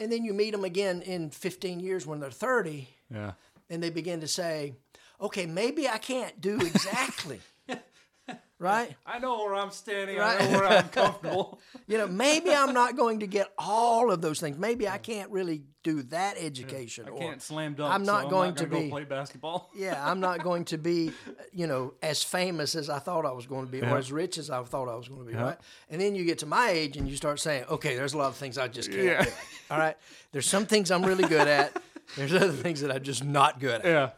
and 0.00 0.12
then 0.12 0.24
you 0.24 0.34
meet 0.34 0.50
them 0.50 0.64
again 0.64 1.02
in 1.02 1.30
15 1.30 1.80
years 1.80 2.06
when 2.06 2.20
they're 2.20 2.30
30, 2.30 2.88
Yeah. 3.12 3.32
and 3.70 3.82
they 3.82 3.90
begin 3.90 4.20
to 4.20 4.28
say, 4.28 4.74
okay, 5.20 5.46
maybe 5.46 5.88
I 5.88 5.96
can't 5.98 6.38
do 6.40 6.56
exactly. 6.60 7.40
Right? 8.58 8.94
I 9.06 9.18
know 9.18 9.38
where 9.44 9.54
I'm 9.54 9.70
standing. 9.70 10.16
Right. 10.18 10.40
I 10.40 10.46
know 10.50 10.58
where 10.58 10.66
I'm 10.68 10.88
comfortable. 10.88 11.60
You 11.88 11.98
know, 11.98 12.08
maybe 12.08 12.50
I'm 12.52 12.72
not 12.74 12.96
going 12.96 13.20
to 13.20 13.28
get 13.28 13.46
all 13.56 14.10
of 14.10 14.20
those 14.20 14.40
things. 14.40 14.58
Maybe 14.58 14.88
I 14.88 14.98
can't 14.98 15.30
really 15.30 15.62
do 15.84 16.02
that 16.04 16.34
education. 16.36 17.04
I 17.06 17.10
or 17.10 17.18
can't 17.20 17.40
slam 17.40 17.74
dunk. 17.74 17.94
I'm 17.94 18.02
not 18.02 18.24
so 18.24 18.30
going 18.30 18.48
I'm 18.50 18.54
not 18.56 18.58
to 18.58 18.66
be- 18.66 18.80
go 18.88 18.90
play 18.90 19.04
basketball. 19.04 19.70
yeah, 19.76 20.04
I'm 20.04 20.18
not 20.18 20.42
going 20.42 20.64
to 20.66 20.78
be, 20.78 21.12
you 21.52 21.68
know, 21.68 21.94
as 22.02 22.24
famous 22.24 22.74
as 22.74 22.90
I 22.90 22.98
thought 22.98 23.24
I 23.24 23.30
was 23.30 23.46
going 23.46 23.66
to 23.66 23.70
be, 23.70 23.78
Yeah. 23.78 23.92
or 23.94 23.98
as 23.98 24.10
rich 24.10 24.36
as 24.36 24.50
I 24.50 24.60
thought 24.64 24.88
I 24.88 24.96
was 24.96 25.06
going 25.06 25.20
to 25.20 25.26
be, 25.26 25.34
Yeah. 25.34 25.42
right? 25.42 25.58
And 25.88 26.00
then 26.00 26.16
you 26.16 26.24
get 26.24 26.38
to 26.40 26.46
my 26.46 26.70
age 26.70 26.96
and 26.96 27.08
you 27.08 27.14
start 27.14 27.38
saying, 27.38 27.66
okay, 27.70 27.94
there's 27.94 28.14
a 28.14 28.18
lot 28.18 28.28
of 28.28 28.34
things 28.36 28.58
I 28.58 28.66
just 28.66 28.90
can't 28.90 29.04
Yeah. 29.04 29.24
do. 29.24 29.30
All 29.70 29.78
right, 29.78 29.96
there's 30.32 30.46
some 30.48 30.66
things 30.66 30.90
I'm 30.90 31.04
really 31.04 31.28
good 31.28 31.46
at. 31.46 31.80
There's 32.16 32.34
other 32.34 32.50
things 32.52 32.80
that 32.80 32.90
I'm 32.90 33.02
just 33.04 33.22
not 33.22 33.60
good 33.60 33.82
at. 33.82 33.84
Yeah. 33.84 34.10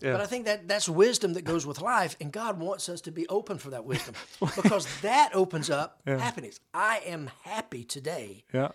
Yeah. 0.00 0.12
But 0.12 0.20
I 0.22 0.26
think 0.26 0.46
that 0.46 0.66
that's 0.68 0.88
wisdom 0.88 1.34
that 1.34 1.42
goes 1.42 1.66
with 1.66 1.80
life, 1.80 2.16
and 2.20 2.32
God 2.32 2.58
wants 2.58 2.88
us 2.88 3.00
to 3.02 3.10
be 3.12 3.26
open 3.28 3.58
for 3.58 3.70
that 3.70 3.84
wisdom 3.84 4.14
because 4.56 4.86
that 5.02 5.30
opens 5.34 5.68
up 5.70 6.00
happiness. 6.06 6.58
I 6.72 7.02
am 7.06 7.30
happy 7.42 7.84
today 7.84 8.44
yeah. 8.54 8.68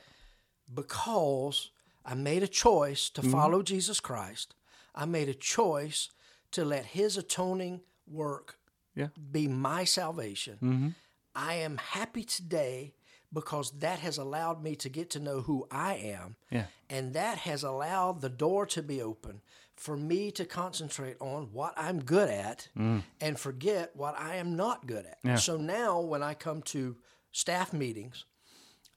because 0.74 1.72
I 2.06 2.14
made 2.16 2.44
a 2.44 2.48
choice 2.48 3.10
Mm-hmm. 3.10 3.22
to 3.22 3.30
follow 3.32 3.62
Jesus 3.64 4.00
Christ. 4.00 4.56
I 4.94 5.06
made 5.06 5.30
a 5.30 5.34
choice 5.34 6.10
to 6.52 6.64
let 6.64 6.86
His 6.86 7.18
atoning 7.18 7.82
work 8.08 8.58
Yeah. 8.96 9.08
be 9.32 9.48
my 9.48 9.84
salvation. 9.84 10.58
Mm-hmm. 10.62 10.90
I 11.36 11.56
am 11.56 11.78
happy 11.78 12.24
today 12.24 12.94
because 13.34 13.72
that 13.80 14.00
has 14.00 14.18
allowed 14.18 14.64
me 14.64 14.76
to 14.78 14.88
get 14.90 15.10
to 15.12 15.20
know 15.20 15.42
who 15.42 15.68
I 15.72 15.96
am. 15.96 16.36
Yeah. 16.50 16.66
And 16.90 17.14
that 17.14 17.40
has 17.40 17.64
allowed 17.64 18.22
the 18.22 18.30
door 18.30 18.66
to 18.68 18.82
be 18.82 19.02
open 19.02 19.42
for 19.76 19.98
me 19.98 20.32
to 20.32 20.46
concentrate 20.46 21.18
on 21.20 21.50
what 21.52 21.74
I'm 21.78 22.02
good 22.02 22.30
at 22.30 22.70
and 22.76 23.40
forget 23.40 23.92
what 23.96 24.18
I 24.20 24.36
am 24.36 24.56
not 24.56 24.88
good 24.88 25.06
at. 25.06 25.22
Mm. 25.24 25.30
Yeah. 25.32 25.36
So 25.36 25.58
now 25.58 26.00
when 26.00 26.24
I 26.24 26.34
come 26.34 26.62
to 26.64 26.96
staff 27.32 27.74
meetings, 27.74 28.26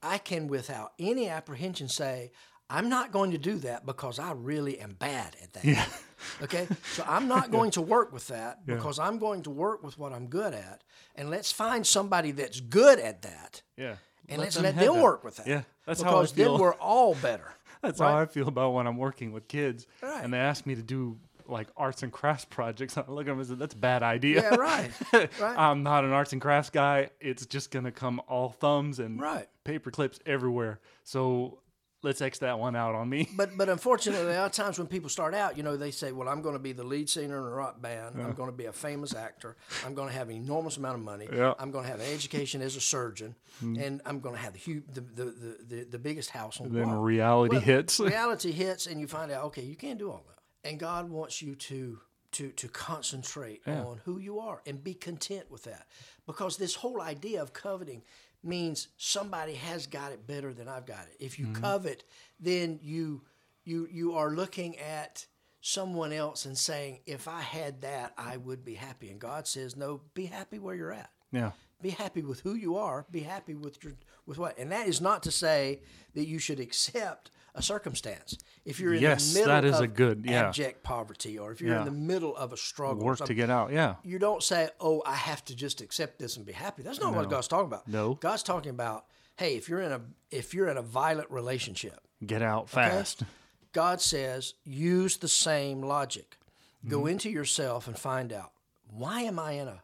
I 0.01 0.17
can, 0.17 0.47
without 0.47 0.93
any 0.97 1.27
apprehension, 1.27 1.89
say, 1.89 2.31
I'm 2.69 2.87
not 2.87 3.11
going 3.11 3.31
to 3.31 3.37
do 3.37 3.57
that 3.59 3.85
because 3.85 4.19
I 4.19 4.31
really 4.31 4.79
am 4.79 4.93
bad 4.93 5.35
at 5.41 5.53
that. 5.53 5.65
Yeah. 5.65 5.85
Okay? 6.41 6.67
So 6.93 7.03
I'm 7.07 7.27
not 7.35 7.49
going 7.49 7.71
to 7.71 7.81
work 7.81 8.11
with 8.11 8.27
that 8.27 8.65
because 8.65 8.99
I'm 8.99 9.19
going 9.19 9.43
to 9.43 9.49
work 9.49 9.81
with 9.83 9.97
what 9.97 10.11
I'm 10.11 10.27
good 10.27 10.53
at. 10.53 10.83
And 11.15 11.29
let's 11.29 11.49
find 11.49 11.87
somebody 11.87 12.31
that's 12.31 12.59
good 12.59 12.99
at 12.99 13.21
that 13.21 13.61
Yeah. 13.77 13.95
and 14.27 14.41
let's 14.41 14.55
them 14.55 14.63
let 14.65 14.75
them 14.75 14.99
work 15.01 15.23
with 15.23 15.37
that. 15.37 15.47
Yeah. 15.47 15.61
That's 15.85 16.01
how 16.01 16.09
I 16.09 16.11
because 16.23 16.33
then 16.33 16.57
we're 16.59 16.73
all 16.75 17.15
better. 17.15 17.53
That's 17.81 17.99
right? 17.99 18.09
how 18.11 18.17
I 18.19 18.25
feel 18.25 18.47
about 18.47 18.73
when 18.73 18.87
I'm 18.87 18.97
working 18.97 19.31
with 19.31 19.47
kids 19.47 19.87
Right. 20.01 20.23
and 20.23 20.33
they 20.33 20.37
ask 20.37 20.65
me 20.65 20.75
to 20.75 20.81
do 20.83 21.17
like 21.47 21.67
arts 21.75 22.03
and 22.03 22.11
crafts 22.11 22.45
projects. 22.45 22.97
I 22.97 23.03
look 23.07 23.21
at 23.21 23.27
them 23.31 23.39
and 23.39 23.47
say, 23.47 23.55
"That's 23.55 23.73
a 23.73 23.77
bad 23.77 24.03
idea." 24.03 24.41
Yeah, 24.43 24.55
right. 24.55 24.91
Right. 25.13 25.57
I'm 25.57 25.81
not 25.83 26.03
an 26.03 26.11
arts 26.11 26.31
and 26.33 26.41
crafts 26.41 26.69
guy. 26.69 27.09
It's 27.19 27.45
just 27.45 27.71
gonna 27.71 27.91
come 27.91 28.21
all 28.27 28.49
thumbs 28.49 28.99
and 28.99 29.19
Right. 29.19 29.47
paper 29.63 29.89
clips 29.91 30.19
everywhere. 30.25 30.79
So 31.03 31.59
let's 32.01 32.21
X 32.21 32.39
that 32.39 32.59
one 32.59 32.75
out 32.75 32.95
on 32.95 33.09
me. 33.09 33.27
But 33.39 33.57
but 33.57 33.69
unfortunately, 33.69 34.33
a 34.33 34.39
lot 34.39 34.45
of 34.47 34.51
times 34.51 34.77
when 34.77 34.87
people 34.87 35.09
start 35.09 35.33
out, 35.33 35.55
you 35.55 35.63
know, 35.63 35.77
they 35.77 35.91
say, 35.91 36.11
"Well, 36.11 36.27
I'm 36.27 36.41
going 36.41 36.55
to 36.55 36.59
be 36.59 36.73
the 36.73 36.83
lead 36.83 37.09
singer 37.09 37.37
in 37.37 37.43
a 37.43 37.55
rock 37.55 37.81
band. 37.81 38.21
I'm 38.21 38.33
going 38.33 38.49
to 38.49 38.55
be 38.55 38.65
a 38.65 38.73
famous 38.73 39.13
actor. 39.13 39.55
I'm 39.85 39.93
going 39.93 40.09
to 40.09 40.13
have 40.13 40.29
an 40.29 40.35
enormous 40.35 40.77
amount 40.77 40.95
of 40.95 41.01
money. 41.01 41.27
Yeah. 41.31 41.53
I'm 41.57 41.71
going 41.71 41.85
to 41.85 41.91
have 41.91 42.01
an 42.01 42.13
education 42.13 42.61
as 42.61 42.75
a 42.75 42.81
surgeon, 42.81 43.35
mm. 43.63 43.81
and 43.81 44.01
I'm 44.05 44.19
going 44.19 44.35
to 44.35 44.41
have 44.41 44.53
the, 44.53 44.83
the, 44.93 45.01
the, 45.01 45.57
the, 45.67 45.87
the 45.91 45.99
biggest 45.99 46.31
house 46.31 46.59
on 46.59 46.69
the 46.69 46.79
then 46.79 46.87
block." 46.89 47.03
reality 47.03 47.55
Well, 47.55 47.61
hits. 47.61 47.99
reality 47.99 48.51
hits, 48.51 48.87
and 48.87 48.99
you 48.99 49.07
find 49.07 49.31
out, 49.31 49.45
okay, 49.45 49.63
you 49.63 49.75
can't 49.75 49.99
do 49.99 50.11
all 50.11 50.25
that. 50.27 50.69
And 50.69 50.79
God 50.79 51.09
wants 51.09 51.41
you 51.41 51.55
to 51.55 51.99
to 52.31 52.49
to 52.51 52.67
concentrate 52.67 53.61
on 53.67 54.01
who 54.05 54.19
you 54.19 54.39
are 54.39 54.61
and 54.65 54.83
be 54.83 54.93
content 54.93 55.49
with 55.49 55.63
that. 55.63 55.87
Because 56.25 56.57
this 56.57 56.75
whole 56.75 57.01
idea 57.01 57.41
of 57.41 57.53
coveting 57.53 58.03
means 58.43 58.87
somebody 58.97 59.53
has 59.55 59.87
got 59.87 60.11
it 60.11 60.25
better 60.25 60.53
than 60.53 60.67
I've 60.67 60.85
got 60.85 61.07
it. 61.11 61.17
If 61.19 61.39
you 61.39 61.47
mm-hmm. 61.47 61.61
covet, 61.61 62.03
then 62.39 62.79
you 62.81 63.21
you 63.63 63.87
you 63.91 64.13
are 64.13 64.31
looking 64.31 64.77
at 64.79 65.25
someone 65.61 66.13
else 66.13 66.45
and 66.45 66.57
saying, 66.57 66.99
if 67.05 67.27
I 67.27 67.41
had 67.41 67.81
that, 67.81 68.13
I 68.17 68.37
would 68.37 68.63
be 68.63 68.75
happy. 68.75 69.09
And 69.09 69.19
God 69.19 69.47
says, 69.47 69.75
no, 69.75 70.01
be 70.13 70.25
happy 70.25 70.57
where 70.57 70.75
you're 70.75 70.93
at. 70.93 71.09
Yeah. 71.31 71.51
Be 71.81 71.89
happy 71.89 72.21
with 72.21 72.41
who 72.41 72.55
you 72.55 72.77
are. 72.77 73.05
Be 73.11 73.21
happy 73.21 73.55
with 73.55 73.83
your 73.83 73.93
with 74.25 74.37
what. 74.37 74.57
And 74.57 74.71
that 74.71 74.87
is 74.87 74.99
not 74.99 75.23
to 75.23 75.31
say 75.31 75.81
that 76.13 76.27
you 76.27 76.39
should 76.39 76.59
accept 76.59 77.31
a 77.59 77.61
circumstance. 77.61 78.37
If 78.65 78.79
you're 78.79 78.93
in 78.93 79.01
Yes, 79.01 79.33
the 79.33 79.39
middle 79.39 79.53
that 79.53 79.65
is 79.65 79.75
of 79.77 79.81
a 79.83 79.87
good- 79.87 80.25
yeah. 80.25 80.47
abject 80.47 80.81
poverty, 80.83 81.37
or 81.37 81.51
if 81.51 81.61
you're 81.61 81.73
Yeah. 81.73 81.79
in 81.79 81.85
the 81.85 81.91
middle 81.91 82.35
of 82.35 82.51
a 82.53 82.57
struggle, 82.57 83.03
Work 83.05 83.19
to 83.25 83.33
get 83.33 83.49
out. 83.49 83.71
Yeah. 83.71 83.95
you 84.03 84.17
don't 84.19 84.41
say, 84.41 84.69
"Oh, 84.79 85.03
I 85.05 85.15
have 85.15 85.43
to 85.45 85.55
just 85.55 85.81
accept 85.81 86.17
this 86.19 86.37
and 86.37 86.45
be 86.45 86.53
happy." 86.53 86.81
That's 86.83 86.99
not 86.99 87.13
what 87.13 87.29
God's 87.29 87.47
talking 87.47 87.67
about. 87.67 87.87
No. 87.87 88.15
God's 88.15 88.43
talking 88.43 88.71
about, 88.71 89.05
hey, 89.37 89.55
if 89.55 89.69
you're 89.69 89.81
in 89.81 89.91
a 89.91 90.01
if 90.31 90.53
you're 90.53 90.69
in 90.69 90.77
a 90.77 90.81
violent 90.81 91.29
relationship, 91.31 91.99
Get 92.25 92.41
out 92.41 92.63
okay, 92.63 92.73
fast. 92.89 93.23
God 93.73 94.01
says 94.01 94.53
use 94.63 95.17
the 95.17 95.27
same 95.27 95.81
logic. 95.81 96.37
Go 96.87 96.99
Mm-hmm. 96.99 97.07
into 97.09 97.29
yourself 97.29 97.87
and 97.87 97.97
find 97.97 98.31
out 98.33 98.51
why 98.87 99.21
am 99.21 99.37
I 99.39 99.51
in 99.53 99.67
a 99.67 99.81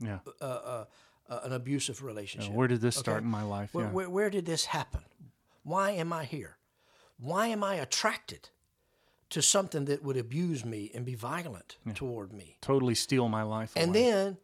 Yeah. 0.00 0.18
uh, 0.40 0.84
an 1.28 1.52
abusive 1.52 2.02
relationship? 2.02 2.52
Where 2.52 2.68
did 2.68 2.80
this 2.80 2.96
start 2.96 3.22
in 3.22 3.28
my 3.28 3.42
life? 3.42 3.72
Where, 3.72 3.86
where, 3.88 4.10
where 4.10 4.30
did 4.30 4.44
this 4.44 4.66
happen? 4.66 5.00
Why 5.62 5.92
am 5.92 6.12
I 6.12 6.24
here? 6.24 6.56
Why 7.18 7.48
am 7.48 7.62
I 7.62 7.76
attracted 7.76 8.50
to 9.30 9.42
something 9.42 9.86
that 9.86 10.02
would 10.02 10.16
abuse 10.16 10.64
me 10.64 10.90
and 10.94 11.04
be 11.04 11.14
violent 11.14 11.76
toward 11.94 12.32
me? 12.32 12.56
totally 12.60 12.94
steal 12.94 13.28
my 13.28 13.42
life. 13.42 13.72
And 13.76 13.90
away. 13.90 14.02
then 14.02 14.36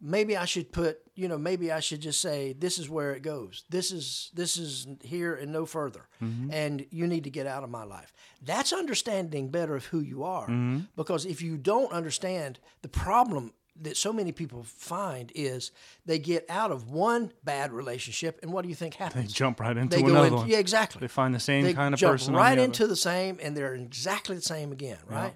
maybe 0.00 0.36
I 0.36 0.44
should 0.44 0.72
put, 0.72 0.98
you 1.14 1.28
know, 1.28 1.38
maybe 1.38 1.72
I 1.72 1.80
should 1.80 2.00
just 2.00 2.20
say, 2.20 2.52
this 2.52 2.78
is 2.78 2.88
where 2.88 3.12
it 3.14 3.22
goes. 3.22 3.64
This 3.70 3.90
is 3.90 4.30
this 4.34 4.56
is 4.56 4.86
here 5.02 5.34
and 5.34 5.52
no 5.52 5.66
further. 5.66 6.08
Mm-hmm. 6.22 6.50
And 6.52 6.86
you 6.90 7.06
need 7.06 7.24
to 7.24 7.30
get 7.30 7.46
out 7.46 7.64
of 7.64 7.70
my 7.70 7.84
life. 7.84 8.12
That's 8.42 8.72
understanding 8.72 9.48
better 9.48 9.74
of 9.74 9.86
who 9.86 10.00
you 10.00 10.24
are. 10.24 10.44
Mm-hmm. 10.44 10.80
Because 10.96 11.24
if 11.24 11.42
you 11.42 11.56
don't 11.56 11.92
understand 11.92 12.58
the 12.82 12.88
problem 12.88 13.52
that 13.82 13.96
so 13.96 14.12
many 14.12 14.32
people 14.32 14.62
find 14.62 15.30
is 15.34 15.70
they 16.04 16.18
get 16.18 16.44
out 16.48 16.70
of 16.70 16.90
one 16.90 17.32
bad 17.44 17.72
relationship 17.72 18.38
and 18.42 18.52
what 18.52 18.62
do 18.62 18.68
you 18.68 18.74
think 18.74 18.94
happens? 18.94 19.26
they 19.28 19.32
jump 19.32 19.60
right 19.60 19.76
into 19.76 19.96
They 19.96 20.02
another 20.02 20.28
in- 20.28 20.34
one. 20.34 20.48
yeah, 20.48 20.58
exactly. 20.58 21.00
They 21.00 21.08
find 21.08 21.34
the 21.34 21.40
same 21.40 21.64
they 21.64 21.74
kind 21.74 21.92
of 21.94 22.00
jump 22.00 22.12
person. 22.14 22.34
on 22.34 22.40
right 22.40 22.54
the 22.54 22.62
other. 22.62 22.64
into 22.64 22.86
the 22.86 22.96
same 22.96 23.38
and 23.42 23.56
they're 23.56 23.74
exactly 23.74 24.36
the 24.36 24.42
same 24.42 24.72
again, 24.72 24.98
right? 25.06 25.34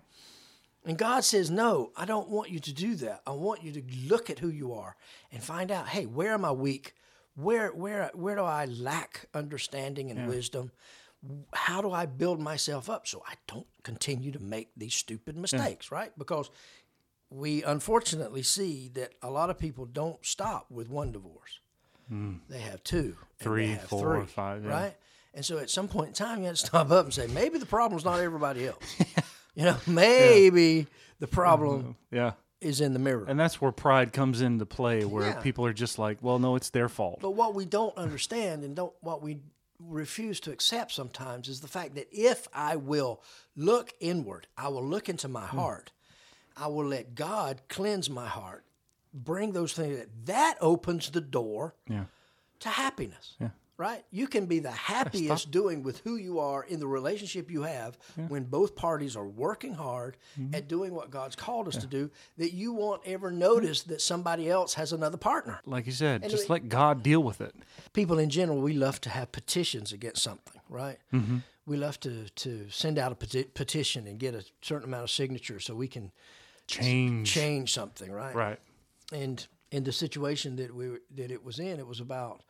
And 0.87 0.97
God 0.97 1.25
says, 1.25 1.51
No, 1.51 1.93
I 1.97 2.07
don't 2.07 2.31
want 2.31 2.49
you 2.51 2.59
to 2.61 2.73
do 2.73 2.95
that. 2.97 3.21
I 3.27 3.33
want 3.33 3.63
you 3.63 3.73
to 3.73 3.83
look 4.09 4.31
at 4.31 4.39
who 4.39 4.49
you 4.49 4.73
are 4.73 4.97
and 5.31 5.43
find 5.43 5.71
out, 5.71 5.89
hey, 5.89 6.07
where 6.07 6.33
am 6.33 6.43
I 6.45 6.53
weak? 6.53 6.95
Where 7.35 7.69
where 7.69 8.11
where 8.15 8.35
do 8.35 8.43
I 8.45 8.65
lack 8.65 9.27
understanding 9.35 10.11
and 10.11 10.27
wisdom? 10.27 10.73
How 11.53 11.83
do 11.83 11.93
I 11.93 12.07
build 12.07 12.41
myself 12.41 12.89
up 12.89 13.07
so 13.07 13.23
I 13.29 13.35
don't 13.47 13.67
continue 13.83 14.33
to 14.33 14.39
make 14.43 14.71
these 14.75 14.95
stupid 14.95 15.37
mistakes, 15.37 15.93
right? 15.93 16.13
Because 16.19 16.51
we 17.31 17.63
unfortunately 17.63 18.43
see 18.43 18.91
that 18.95 19.13
a 19.23 19.31
lot 19.31 19.51
of 19.51 19.59
people 19.59 19.87
don't 19.87 20.25
stop 20.27 20.67
with 20.71 20.89
one 20.89 21.13
divorce. 21.13 21.61
They 22.49 22.59
have 22.59 22.83
two, 22.83 23.15
Three, 23.39 23.69
have 23.69 23.83
four, 23.85 24.17
three, 24.19 24.27
five, 24.27 24.65
yeah. 24.65 24.71
right? 24.71 24.97
And 25.33 25.45
so 25.45 25.59
at 25.59 25.71
some 25.71 25.87
point 25.87 26.09
in 26.09 26.15
time, 26.15 26.41
you 26.41 26.47
have 26.47 26.57
to 26.57 26.67
stop 26.67 26.91
up 26.91 27.05
and 27.05 27.15
say, 27.15 27.29
maybe 27.29 27.59
the 27.59 27.67
problem's 27.67 28.05
not 28.05 28.19
everybody 28.19 28.67
else. 28.67 28.83
you 29.55 29.65
know, 29.65 29.77
maybe 29.87 30.89
the 31.21 31.29
problem 31.29 31.95
Yeah. 32.11 32.33
is 32.61 32.81
in 32.81 32.95
the 32.95 32.99
mirror. 32.99 33.27
And 33.29 33.39
that's 33.39 33.61
where 33.61 33.71
pride 33.71 34.13
comes 34.13 34.41
into 34.41 34.67
play, 34.67 35.05
where 35.05 35.27
Yeah. 35.29 35.41
people 35.41 35.65
are 35.67 35.73
just 35.73 36.01
like, 36.01 36.19
well, 36.21 36.41
no, 36.41 36.57
it's 36.57 36.71
their 36.71 36.89
fault. 36.89 37.21
But 37.23 37.37
what 37.37 37.55
we 37.55 37.65
don't 37.65 37.97
understand 37.97 38.65
and 38.65 38.75
don't 38.75 38.93
what 39.03 39.23
we 39.23 39.39
refuse 39.79 40.41
to 40.41 40.51
accept 40.51 40.91
sometimes 40.91 41.49
is 41.49 41.61
the 41.61 41.69
fact 41.69 41.95
that 41.95 42.09
if 42.11 42.49
I 42.53 42.75
will 42.75 43.23
look 43.55 43.93
inward, 44.01 44.49
I 44.59 44.67
will 44.67 44.85
look 44.85 45.09
into 45.09 45.29
my 45.29 45.47
Hmm. 45.47 45.59
heart, 45.59 45.93
I 46.61 46.67
will 46.69 46.87
let 46.87 47.15
God 47.15 47.63
cleanse 47.69 48.11
my 48.11 48.27
heart, 48.27 48.65
bring 49.15 49.53
those 49.53 49.73
things 49.73 49.99
that 49.99 50.09
that 50.27 50.55
opens 50.61 51.11
the 51.11 51.21
door 51.21 51.75
Yeah. 51.89 52.05
to 52.61 52.69
happiness. 52.69 53.37
Yeah. 53.41 53.49
Right? 53.77 54.05
You 54.11 54.27
can 54.27 54.45
be 54.45 54.59
the 54.59 54.71
happiest 54.71 55.51
doing 55.51 55.83
with 55.83 56.01
who 56.01 56.17
you 56.17 56.39
are 56.39 56.63
in 56.65 56.81
the 56.81 56.87
relationship 56.87 57.51
you 57.51 57.63
have 57.63 57.97
when 58.29 58.45
both 58.45 58.77
parties 58.77 59.17
are 59.17 59.27
working 59.27 59.73
hard 59.73 60.19
Mm-hmm. 60.39 60.55
at 60.55 60.69
doing 60.69 60.93
what 60.93 61.09
God's 61.11 61.35
called 61.35 61.67
us 61.67 61.77
to 61.79 61.87
do, 61.87 62.11
that 62.37 62.53
you 62.53 62.75
won't 62.75 63.01
ever 63.07 63.31
notice 63.31 63.83
that 63.85 64.03
somebody 64.03 64.51
else 64.51 64.75
has 64.75 64.93
another 64.93 65.17
partner. 65.17 65.61
Like 65.65 65.87
you 65.87 65.93
said, 65.93 66.23
just 66.29 66.45
it- 66.45 66.51
let 66.51 66.69
God 66.69 67.03
deal 67.03 67.23
with 67.23 67.41
it. 67.41 67.55
People 67.95 68.19
in 68.19 68.29
general, 68.29 68.61
we 68.61 68.75
love 68.75 69.01
to 69.01 69.09
have 69.09 69.33
petitions 69.33 69.93
against 69.95 70.23
something, 70.23 70.61
right? 70.69 70.99
Mm-hmm. 71.15 71.39
We 71.65 71.79
love 71.79 71.99
to, 72.01 72.29
to 72.29 72.67
send 72.69 72.99
out 72.99 73.13
a 73.13 73.15
peti- 73.15 73.45
petition 73.45 74.07
and 74.07 74.19
get 74.19 74.35
a 74.35 74.45
certain 74.61 74.89
amount 74.89 75.05
of 75.05 75.11
signatures 75.11 75.65
so 75.65 75.75
we 75.75 75.89
can 75.89 76.13
Change. 76.71 77.33
change 77.33 77.73
something, 77.73 78.11
right? 78.13 78.35
Right. 78.35 78.59
and 79.13 79.47
in 79.71 79.85
the 79.85 79.93
situation 79.93 80.57
that 80.57 80.75
we 80.75 80.99
that 81.15 81.31
it 81.31 81.45
was 81.45 81.59
in, 81.59 81.79
it 81.79 81.87
was 81.87 82.01
about 82.01 82.43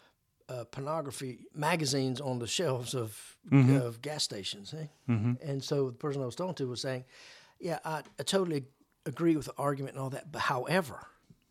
uh, 0.48 0.64
pornography 0.64 1.46
magazines 1.54 2.20
on 2.20 2.38
the 2.38 2.46
shelves 2.46 2.94
of 2.94 3.36
of 3.86 4.00
gas 4.02 4.22
stations. 4.24 4.74
Eh? 4.74 4.86
And 5.42 5.62
so 5.62 5.86
the 5.90 5.98
person 5.98 6.22
I 6.22 6.26
was 6.26 6.34
talking 6.36 6.54
to 6.56 6.68
was 6.68 6.80
saying, 6.80 7.04
"Yeah, 7.58 7.78
I, 7.84 8.02
I 8.18 8.22
totally 8.22 8.64
agree 9.06 9.36
with 9.36 9.46
the 9.46 9.54
argument 9.58 9.94
and 9.96 10.02
all 10.02 10.10
that, 10.10 10.30
but 10.32 10.42
however." 10.42 11.06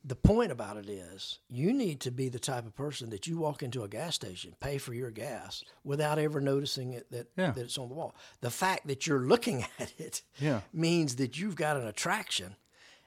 The 0.06 0.16
point 0.16 0.52
about 0.52 0.78
it 0.78 0.88
is, 0.90 1.40
you 1.50 1.74
need 1.74 2.00
to 2.02 2.12
be 2.12 2.30
the 2.30 2.40
type 2.40 2.66
of 2.66 2.74
person 2.76 3.10
that 3.10 3.28
you 3.28 3.38
walk 3.38 3.62
into 3.64 3.84
a 3.84 3.88
gas 3.90 4.16
station, 4.16 4.56
pay 4.62 4.78
for 4.78 4.94
your 4.94 5.12
gas 5.12 5.62
without 5.84 6.18
ever 6.18 6.40
noticing 6.40 6.94
it 6.94 7.12
that, 7.12 7.28
Yeah. 7.36 7.52
that 7.52 7.62
it's 7.62 7.78
on 7.78 7.90
the 7.90 7.96
wall. 7.96 8.16
The 8.40 8.50
fact 8.50 8.88
that 8.88 9.06
you're 9.06 9.26
looking 9.28 9.66
at 9.80 9.94
it 10.00 10.22
Yeah. 10.40 10.62
means 10.72 11.18
that 11.18 11.38
you've 11.38 11.56
got 11.58 11.76
an 11.76 11.86
attraction 11.86 12.56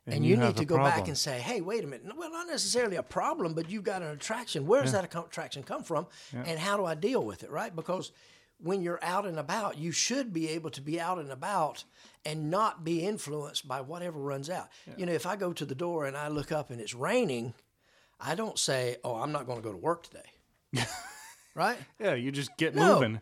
and, 0.04 0.16
And 0.16 0.25
you, 0.25 0.32
you 0.34 0.37
need 0.37 0.56
to 0.56 0.64
go 0.64 0.76
back 0.78 1.06
and 1.08 1.16
say, 1.16 1.38
hey, 1.38 1.61
wait 1.61 1.84
a 1.84 1.87
minute. 1.87 2.12
Well, 2.16 2.30
not 2.30 2.49
necessarily 2.49 2.96
a 2.96 3.04
problem, 3.04 3.54
but 3.54 3.70
you've 3.70 3.84
got 3.84 4.02
an 4.02 4.08
attraction. 4.08 4.66
Where 4.66 4.82
does 4.82 4.92
that 4.92 5.04
attraction 5.14 5.62
come 5.62 5.84
from? 5.84 6.08
And 6.32 6.58
how 6.58 6.76
do 6.76 6.84
I 6.84 6.94
deal 6.96 7.25
with 7.25 7.42
it, 7.44 7.50
right? 7.50 7.75
Because 7.75 8.11
when 8.62 8.83
you're 8.83 9.02
out 9.02 9.26
and 9.26 9.38
about, 9.38 9.78
you 9.78 9.92
should 9.92 10.33
be 10.33 10.49
able 10.50 10.71
to 10.71 10.81
be 10.81 11.00
out 11.00 11.19
and 11.19 11.31
about 11.31 11.85
and 12.25 12.50
not 12.50 12.85
be 12.85 13.04
influenced 13.04 13.66
by 13.66 13.81
whatever 13.81 14.21
runs 14.21 14.49
out. 14.49 14.69
You 14.97 15.07
know, 15.07 15.12
if 15.12 15.26
I 15.26 15.37
go 15.37 15.52
to 15.52 15.64
the 15.64 15.75
door 15.75 16.07
and 16.07 16.16
I 16.16 16.28
look 16.28 16.52
up 16.52 16.71
and 16.71 16.81
it's 16.81 16.95
raining, 16.95 17.54
I 18.21 18.35
don't 18.35 18.59
say, 18.59 18.97
oh, 19.02 19.16
I'm 19.16 19.33
not 19.33 19.47
going 19.47 19.59
to 19.59 19.62
go 19.62 19.73
to 19.73 19.78
work 19.78 20.04
today. 20.04 20.85
right? 21.54 21.78
Yeah, 21.99 22.14
you 22.14 22.31
just 22.31 22.57
get 22.57 22.75
No. 22.75 22.95
moving. 22.95 23.21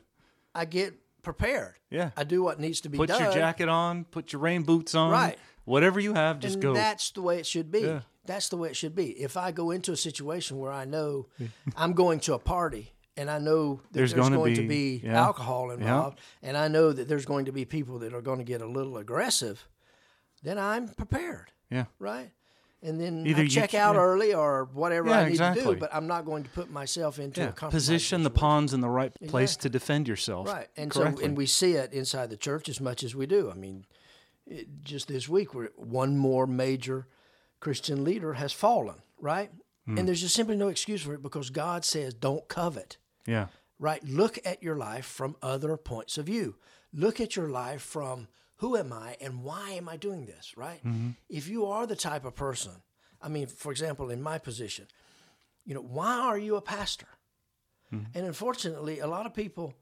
I 0.55 0.65
get 0.67 0.95
prepared. 1.23 1.75
Yeah. 1.91 2.11
I 2.17 2.25
do 2.25 2.43
what 2.43 2.61
needs 2.61 2.83
to 2.83 2.89
be 2.89 2.99
Put 2.99 3.09
done. 3.09 3.19
Put 3.19 3.25
your 3.25 3.33
jacket 3.35 3.69
on, 3.69 4.05
put 4.05 4.33
your 4.33 4.43
rain 4.43 4.63
boots 4.63 4.95
on. 4.95 5.11
Right. 5.11 5.39
Whatever 5.65 6.01
you 6.01 6.15
have, 6.15 6.41
just 6.41 6.55
and 6.55 6.63
go. 6.63 6.75
that's 6.75 7.11
the 7.13 7.23
way 7.23 7.39
it 7.39 7.47
should 7.47 7.71
be. 7.71 7.81
Yeah. 7.81 8.01
That's 8.27 8.49
the 8.49 8.57
way 8.57 8.69
it 8.69 8.77
should 8.77 8.95
be. 8.95 9.11
If 9.11 9.37
I 9.37 9.53
go 9.53 9.71
into 9.71 9.93
a 9.93 9.97
situation 9.97 10.59
where 10.59 10.73
I 10.73 10.85
know 10.85 11.27
I'm 11.77 11.93
going 11.95 12.21
to 12.21 12.35
a 12.35 12.39
party 12.39 12.93
and 13.21 13.31
I 13.31 13.39
know 13.39 13.75
that 13.75 13.93
There's 13.93 14.13
there's, 14.13 14.23
gonna 14.25 14.37
going 14.37 14.55
to 14.57 14.63
be- 14.63 14.99
be 14.99 15.07
yeah. 15.07 15.21
alcohol 15.27 15.71
involved, 15.71 16.19
and 16.43 16.57
I 16.57 16.69
know 16.69 16.93
that 16.93 17.07
there's 17.09 17.27
going 17.27 17.45
to 17.47 17.53
be 17.53 17.65
people 17.65 17.99
that 18.01 18.13
are 18.15 18.23
going 18.23 18.39
to 18.39 18.45
get 18.53 18.61
a 18.63 18.67
little 18.67 18.97
aggressive, 18.97 19.69
then 20.43 20.59
I'm 20.59 20.89
prepared, 20.89 21.53
yeah. 21.71 21.85
right? 21.99 22.31
And 22.83 22.99
then 22.99 23.27
Either 23.27 23.43
I 23.43 23.47
check 23.47 23.71
ch- 23.71 23.75
out 23.75 23.95
yeah. 23.97 24.01
early 24.01 24.33
or 24.33 24.69
whatever 24.73 25.09
Yeah, 25.11 25.19
I 25.21 25.29
need 25.29 25.37
to 25.37 25.53
do, 25.55 25.77
but 25.77 25.91
I'm 25.95 26.07
not 26.07 26.25
going 26.25 26.45
to 26.45 26.51
put 26.51 26.71
myself 26.71 27.19
into 27.19 27.43
Yeah. 27.43 27.53
a 27.61 27.71
Position 27.71 28.23
the 28.23 28.31
pawns 28.31 28.73
in 28.73 28.81
the 28.81 28.89
right 28.89 29.13
place 29.29 29.51
Exactly. 29.51 29.69
to 29.69 29.73
defend 29.79 30.09
yourself. 30.09 30.47
Right, 30.49 30.69
and 30.79 30.91
correctly. 30.91 31.23
so 31.23 31.27
and 31.27 31.37
we 31.37 31.45
see 31.45 31.73
it 31.75 31.93
inside 31.93 32.31
the 32.31 32.39
church 32.39 32.71
as 32.71 32.81
much 32.81 33.03
as 33.05 33.15
we 33.15 33.27
do. 33.27 33.51
I 33.51 33.55
mean, 33.55 33.85
it, 34.47 34.67
just 34.83 35.09
this 35.09 35.29
week, 35.29 35.53
we're, 35.53 35.69
one 35.77 36.17
more 36.17 36.47
major 36.47 37.07
Christian 37.61 38.03
leader 38.03 38.33
has 38.35 38.53
fallen. 38.55 38.97
Right, 39.21 39.51
Hmm. 39.87 39.99
and 39.99 40.09
there's 40.09 40.23
just 40.23 40.35
simply 40.35 40.57
no 40.57 40.69
excuse 40.69 41.03
for 41.03 41.13
it 41.13 41.23
because 41.23 41.51
God 41.51 41.85
says, 41.85 42.15
"Don't 42.15 42.49
covet." 42.49 42.97
Yeah. 43.27 43.47
Right, 43.79 44.05
look 44.05 44.39
at 44.45 44.63
your 44.63 44.77
life 44.77 45.07
from 45.07 45.37
other 45.41 45.77
points 45.79 46.19
of 46.19 46.27
view. 46.27 46.57
Look 46.93 47.19
at 47.19 47.35
your 47.35 47.49
life 47.49 47.81
from 47.81 48.29
who 48.57 48.77
am 48.77 48.93
I 48.93 49.17
and 49.23 49.43
why 49.43 49.71
am 49.71 49.89
I 49.89 49.97
doing 49.97 50.27
this? 50.27 50.55
Right, 50.57 50.85
mm-hmm. 50.85 51.11
if 51.29 51.49
you 51.49 51.67
are 51.67 51.87
the 51.87 51.97
type 51.97 52.25
of 52.25 52.35
person, 52.35 52.73
I 53.23 53.29
mean, 53.29 53.47
for 53.47 53.73
example, 53.73 54.11
in 54.11 54.23
my 54.23 54.39
position, 54.39 54.87
you 55.65 55.75
know, 55.75 55.83
why 55.83 56.19
are 56.21 56.39
you 56.39 56.57
a 56.57 56.61
pastor? 56.61 57.07
Mm-hmm. 57.93 58.19
And 58.19 58.27
unfortunately, 58.27 59.01
a 59.01 59.07
lot 59.07 59.27
of 59.27 59.35
people 59.35 59.75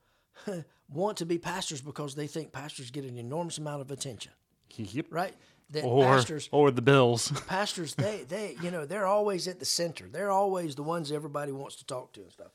want 0.88 1.18
to 1.18 1.26
be 1.26 1.38
pastors 1.38 1.80
because 1.80 2.14
they 2.14 2.26
think 2.26 2.52
pastors 2.52 2.90
get 2.90 3.04
an 3.04 3.18
enormous 3.18 3.59
amount 3.59 3.83
of 3.83 3.90
attention, 3.90 4.33
Yep. 4.76 5.07
right? 5.11 5.35
That 5.71 5.85
Or 5.85 6.04
pastors, 6.04 6.49
or 6.50 6.71
the 6.71 6.80
Bills. 6.80 7.30
pastors, 7.47 7.95
they, 7.95 8.25
they, 8.26 8.57
you 8.62 8.71
know, 8.71 8.87
they're 8.87 9.07
always 9.07 9.47
at 9.49 9.59
the 9.59 9.66
center. 9.66 10.09
They're 10.09 10.30
always 10.30 10.75
the 10.75 10.83
ones 10.83 11.12
everybody 11.12 11.52
wants 11.52 11.76
to 11.76 11.85
talk 11.85 12.12
to 12.14 12.23
and 12.23 12.33
stuff. 12.33 12.52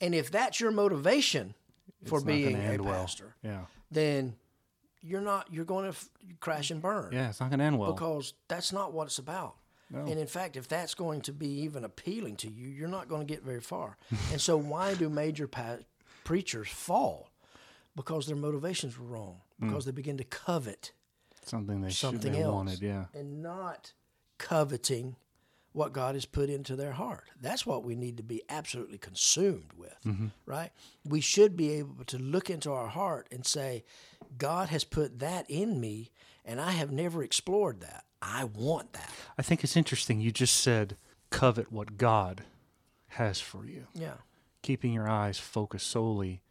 And 0.00 0.14
if 0.14 0.30
that's 0.30 0.60
your 0.60 0.70
motivation 0.70 1.54
for 2.04 2.18
It's 2.18 2.24
not 2.26 2.32
being 2.32 2.56
a 2.56 2.76
well. 2.78 2.92
pastor, 2.94 3.34
Yeah. 3.42 3.64
then 3.90 4.36
you're 5.02 5.20
not. 5.20 5.52
You're 5.52 5.64
going 5.64 5.84
to 5.84 5.90
f- 5.90 6.08
crash 6.40 6.70
and 6.70 6.80
burn. 6.82 7.10
Yeah, 7.12 7.28
it's 7.30 7.40
not 7.40 7.50
going 7.50 7.58
to 7.60 7.64
end 7.64 7.78
well. 7.78 7.92
Because 7.92 8.34
that's 8.48 8.72
not 8.72 8.92
what 8.92 9.06
it's 9.06 9.18
about. 9.18 9.56
And 9.90 10.18
in 10.18 10.26
fact, 10.26 10.56
if 10.56 10.68
that's 10.68 10.94
going 10.94 11.22
to 11.22 11.32
be 11.32 11.48
even 11.62 11.82
appealing 11.82 12.36
to 12.36 12.50
you, 12.50 12.68
you're 12.68 12.88
not 12.88 13.08
going 13.08 13.26
to 13.26 13.34
get 13.34 13.42
very 13.42 13.62
far. 13.62 13.96
and 14.32 14.38
so, 14.40 14.54
why 14.58 14.92
do 14.94 15.08
major 15.08 15.48
pa- 15.48 15.78
preachers 16.24 16.68
fall? 16.68 17.30
Because 17.96 18.26
their 18.26 18.36
motivations 18.36 18.98
were 18.98 19.06
wrong. 19.06 19.40
Mm. 19.62 19.68
Because 19.68 19.86
they 19.86 19.92
begin 19.92 20.18
to 20.18 20.24
covet 20.24 20.92
something 21.46 21.80
they 21.80 21.88
should 21.88 21.96
something 22.10 22.36
else 22.36 22.52
wanted. 22.54 22.82
Yeah. 22.82 23.06
and 23.14 23.42
not 23.42 23.94
coveting 24.36 25.16
what 25.78 25.92
God 25.92 26.16
has 26.16 26.26
put 26.26 26.50
into 26.50 26.74
their 26.74 26.90
heart. 26.90 27.24
That's 27.40 27.64
what 27.64 27.84
we 27.84 27.94
need 27.94 28.16
to 28.16 28.24
be 28.24 28.42
absolutely 28.48 28.98
consumed 28.98 29.70
with, 29.76 29.96
mm-hmm. 30.04 30.26
right? 30.44 30.70
We 31.04 31.20
should 31.20 31.56
be 31.56 31.70
able 31.74 32.04
to 32.06 32.18
look 32.18 32.50
into 32.50 32.72
our 32.72 32.88
heart 32.88 33.28
and 33.30 33.46
say, 33.46 33.84
God 34.36 34.70
has 34.70 34.82
put 34.82 35.20
that 35.20 35.46
in 35.48 35.80
me, 35.80 36.10
and 36.44 36.60
I 36.60 36.72
have 36.72 36.90
never 36.90 37.22
explored 37.22 37.80
that. 37.82 38.04
I 38.20 38.42
want 38.44 38.92
that. 38.94 39.10
I 39.38 39.42
think 39.42 39.62
it's 39.62 39.76
interesting. 39.76 40.20
You 40.20 40.32
just 40.32 40.56
said 40.56 40.96
covet 41.30 41.70
what 41.70 41.96
God 41.96 42.42
has 43.10 43.40
for 43.40 43.64
you, 43.64 43.86
Yeah. 43.94 44.14
keeping 44.62 44.92
your 44.92 45.08
eyes 45.08 45.38
focused 45.38 45.86
solely 45.86 46.42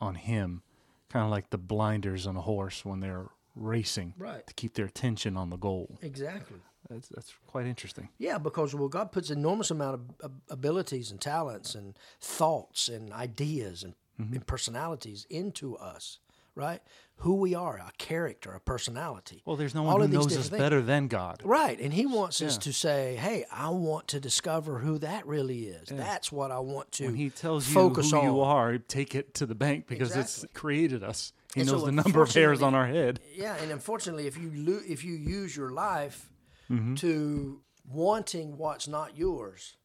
on 0.00 0.14
Him, 0.14 0.62
kind 1.08 1.24
of 1.24 1.30
like 1.32 1.50
the 1.50 1.58
blinders 1.58 2.24
on 2.24 2.36
a 2.36 2.42
horse 2.42 2.84
when 2.84 3.00
they're 3.00 3.26
racing 3.56 4.14
Right. 4.16 4.46
to 4.46 4.54
keep 4.54 4.74
their 4.74 4.86
attention 4.86 5.36
on 5.36 5.50
the 5.50 5.56
goal. 5.56 5.98
Exactly. 6.02 6.58
That's, 6.88 7.08
that's 7.08 7.32
quite 7.48 7.66
interesting. 7.66 8.10
Yeah, 8.18 8.38
because 8.38 8.72
well, 8.74 8.88
God 8.88 9.10
puts 9.10 9.30
enormous 9.30 9.72
amount 9.72 10.00
of 10.20 10.32
abilities 10.48 11.10
and 11.10 11.20
talents 11.20 11.74
and 11.74 11.98
thoughts 12.20 12.88
and 12.88 13.12
ideas 13.12 13.82
and, 13.82 13.94
mm-hmm. 14.20 14.34
and 14.34 14.46
personalities 14.46 15.26
into 15.28 15.76
us, 15.78 16.20
right? 16.54 16.80
Who 17.20 17.36
we 17.36 17.54
are, 17.56 17.78
a 17.78 17.90
character, 17.98 18.52
a 18.52 18.60
personality. 18.60 19.42
Well, 19.46 19.56
there's 19.56 19.74
no 19.74 19.86
All 19.86 19.98
one 19.98 20.02
who 20.10 20.14
knows 20.14 20.26
us 20.36 20.48
things. 20.48 20.50
better 20.50 20.80
than 20.82 21.08
God. 21.08 21.40
Right, 21.44 21.80
and 21.80 21.92
He 21.92 22.04
wants 22.06 22.40
us 22.42 22.58
to 22.58 22.72
say, 22.74 23.16
"Hey, 23.16 23.46
I 23.50 23.70
want 23.70 24.06
to 24.08 24.20
discover 24.20 24.78
who 24.80 24.98
that 24.98 25.26
really 25.26 25.64
is. 25.68 25.88
That's 25.88 26.30
what 26.30 26.50
I 26.50 26.58
want 26.58 26.92
to." 26.92 27.06
When 27.06 27.14
He 27.16 27.30
tells 27.30 27.66
you 27.66 27.74
focus 27.74 28.10
who 28.10 28.18
on. 28.18 28.24
you 28.26 28.40
are, 28.42 28.76
take 28.78 29.14
it 29.14 29.32
to 29.34 29.46
the 29.46 29.54
bank 29.54 29.86
because 29.88 30.10
Exactly. 30.10 30.44
it's 30.44 30.58
created 30.60 31.02
us. 31.02 31.32
He 31.56 31.62
And 31.62 31.68
so 31.70 31.76
knows 31.76 31.84
the 31.86 31.92
number 31.92 32.22
of 32.22 32.30
hairs 32.32 32.60
on 32.62 32.74
our 32.74 32.86
head. 32.86 33.18
Yeah, 33.34 33.56
and 33.62 33.72
unfortunately, 33.72 34.26
if 34.28 34.36
you 34.36 34.52
lo- 34.54 34.82
if 34.86 35.04
you 35.04 35.14
use 35.14 35.56
your 35.56 35.70
life 35.70 36.30
Mm-hmm. 36.70 36.94
to 36.96 37.62
wanting 37.88 38.56
what's 38.58 38.88
not 38.88 39.16
yours, 39.16 39.76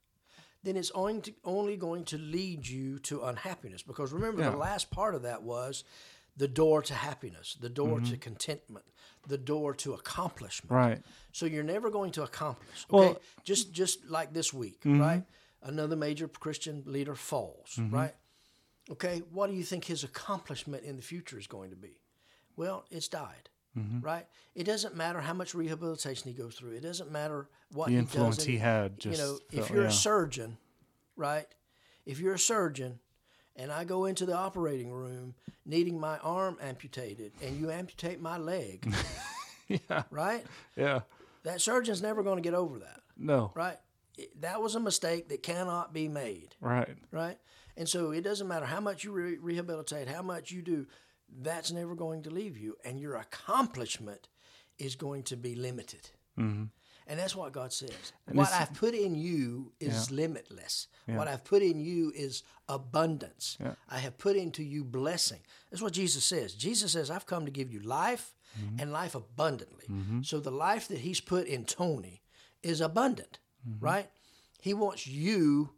then 0.64 0.76
it's 0.76 0.92
only 0.92 1.22
to, 1.22 1.34
only 1.44 1.78
going 1.78 2.04
to 2.06 2.18
lead 2.18 2.68
you 2.68 2.98
to 3.00 3.22
unhappiness. 3.24 3.84
Because 3.84 4.12
remember, 4.12 4.42
Yeah. 4.42 4.50
the 4.50 4.58
last 4.58 4.90
part 4.92 5.14
of 5.16 5.22
that 5.22 5.44
was 5.44 5.84
the 6.36 6.48
door 6.48 6.82
to 6.82 6.94
happiness, 6.94 7.56
the 7.60 7.70
door 7.70 8.02
to 8.02 8.18
contentment, 8.18 8.86
the 9.28 9.38
door 9.38 9.74
to 9.76 9.94
accomplishment. 9.94 10.72
Mm-hmm. 10.72 10.90
Right. 10.90 11.02
So 11.32 11.46
you're 11.46 11.64
never 11.76 11.90
going 11.92 12.12
to 12.14 12.24
accomplish. 12.24 12.86
Okay, 12.90 12.98
Well- 12.98 13.10
mm-hmm. 13.16 13.42
just 13.44 13.72
just 13.72 14.06
like 14.10 14.34
this 14.34 14.54
week, 14.54 14.80
right? 14.84 15.24
Another 15.64 15.96
major 15.96 16.28
Christian 16.28 16.84
leader 16.88 17.14
falls, 17.16 17.78
right? 17.78 18.16
Okay, 18.92 19.22
what 19.32 19.50
do 19.50 19.56
you 19.56 19.64
think 19.64 19.86
his 19.86 20.04
accomplishment 20.04 20.84
in 20.84 20.96
the 20.98 21.02
future 21.02 21.40
is 21.40 21.48
going 21.48 21.70
to 21.70 21.76
be? 21.76 21.98
Well, 22.56 22.86
it's 22.92 23.08
died, 23.08 23.50
Mm-hmm. 23.78 24.02
right? 24.02 24.28
It 24.54 24.66
doesn't 24.66 24.98
matter 24.98 25.22
how 25.22 25.34
much 25.34 25.56
rehabilitation 25.56 26.28
he 26.30 26.34
goes 26.38 26.56
through. 26.56 26.72
It 26.72 26.82
doesn't 26.84 27.10
matter 27.10 27.48
what 27.72 27.86
The 27.88 27.94
he 27.94 28.00
influence 28.00 28.36
does. 28.38 28.46
he 28.46 28.58
had 28.58 28.92
you 29.06 29.12
just 29.12 29.22
know, 29.22 29.38
if 29.54 29.70
you're 29.70 29.84
yeah. 29.84 29.88
a 29.88 29.92
surgeon, 29.94 30.58
right? 31.16 31.46
If 32.06 32.20
you're 32.20 32.34
a 32.34 32.40
surgeon, 32.40 33.00
and 33.56 33.72
I 33.72 33.86
go 33.86 34.06
into 34.06 34.26
the 34.26 34.36
operating 34.36 34.92
room 34.92 35.36
needing 35.66 35.98
my 35.98 36.18
arm 36.18 36.58
amputated, 36.62 37.32
and 37.42 37.58
you 37.58 37.72
amputate 37.72 38.20
my 38.20 38.38
leg, 38.38 38.94
Yeah. 39.70 40.04
right? 40.12 40.46
Yeah. 40.76 41.02
That 41.44 41.62
surgeon's 41.62 42.02
never 42.02 42.24
going 42.24 42.36
to 42.38 42.42
get 42.42 42.54
over 42.54 42.78
that, 42.80 43.00
No. 43.18 43.52
right? 43.56 43.78
That 44.42 44.62
was 44.62 44.76
a 44.76 44.82
mistake 44.82 45.30
that 45.30 45.44
cannot 45.44 45.94
be 45.94 46.10
made, 46.10 46.56
Right. 46.60 46.98
right? 47.12 47.38
And 47.82 47.90
so 47.90 48.12
it 48.12 48.22
doesn't 48.22 48.48
matter 48.48 48.68
how 48.68 48.80
much 48.80 49.04
you 49.04 49.12
re- 49.12 49.38
rehabilitate, 49.42 50.08
how 50.08 50.22
much 50.22 50.52
you 50.52 50.62
do, 50.62 50.86
that's 51.42 51.72
never 51.72 51.96
going 51.96 52.22
to 52.24 52.30
leave 52.30 52.56
you, 52.58 52.76
and 52.86 53.00
your 53.00 53.16
accomplishment 53.16 54.28
is 54.78 54.96
going 54.96 55.24
to 55.24 55.36
be 55.38 55.56
limited. 55.56 56.10
Mm-hmm. 56.38 56.66
And 57.08 57.20
that's 57.20 57.36
what 57.36 57.52
God 57.54 57.74
says. 57.74 58.14
what 58.32 58.52
I've 58.54 58.74
put 58.74 58.94
in 58.94 59.16
you 59.16 59.72
is 59.80 60.12
limitless. 60.12 60.88
What 61.08 61.28
I've 61.28 61.44
put 61.44 61.62
in 61.64 61.80
you 61.80 62.12
is 62.16 62.44
abundance. 62.70 63.58
I 63.90 63.98
have 63.98 64.18
put 64.18 64.36
into 64.36 64.64
you 64.64 64.84
blessing. 64.84 65.40
That's 65.70 65.82
what 65.82 65.94
Jesus 65.94 66.24
says. 66.24 66.54
Jesus 66.54 66.92
says, 66.94 67.10
I've 67.10 67.26
come 67.26 67.46
to 67.46 67.52
give 67.52 67.72
you 67.74 67.80
life 67.82 68.34
Mm-hmm. 68.60 68.80
and 68.82 68.92
life 68.92 69.16
abundantly. 69.16 69.86
So 70.24 70.42
the 70.42 70.52
life 70.52 70.90
that 70.90 70.98
He's 71.00 71.22
put 71.22 71.48
in 71.48 71.64
Tony 71.64 72.22
is 72.62 72.82
abundant, 72.82 73.40
Mm-hmm. 73.68 73.86
right? 73.86 74.10
He 74.60 74.74
wants 74.74 75.08
you 75.08 75.70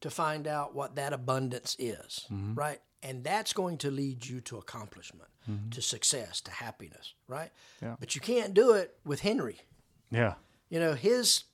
to 0.00 0.10
find 0.10 0.46
out 0.46 0.74
what 0.74 0.96
that 0.96 1.12
abundance 1.12 1.76
is, 1.78 2.26
Mm-hmm. 2.30 2.54
right? 2.54 2.80
And 3.02 3.22
that's 3.22 3.52
going 3.52 3.78
to 3.78 3.90
lead 3.90 4.26
you 4.26 4.40
to 4.42 4.56
accomplishment, 4.58 5.28
to 5.70 5.80
success, 5.80 6.40
to 6.40 6.50
happiness, 6.50 7.14
right? 7.28 7.50
Yeah. 7.80 7.94
But 8.00 8.14
you 8.16 8.20
can't 8.20 8.52
do 8.52 8.72
it 8.72 8.96
with 9.04 9.20
Henry. 9.20 9.60
Yeah. 10.10 10.34
You 10.70 10.80
know, 10.80 10.94
his 10.94 11.44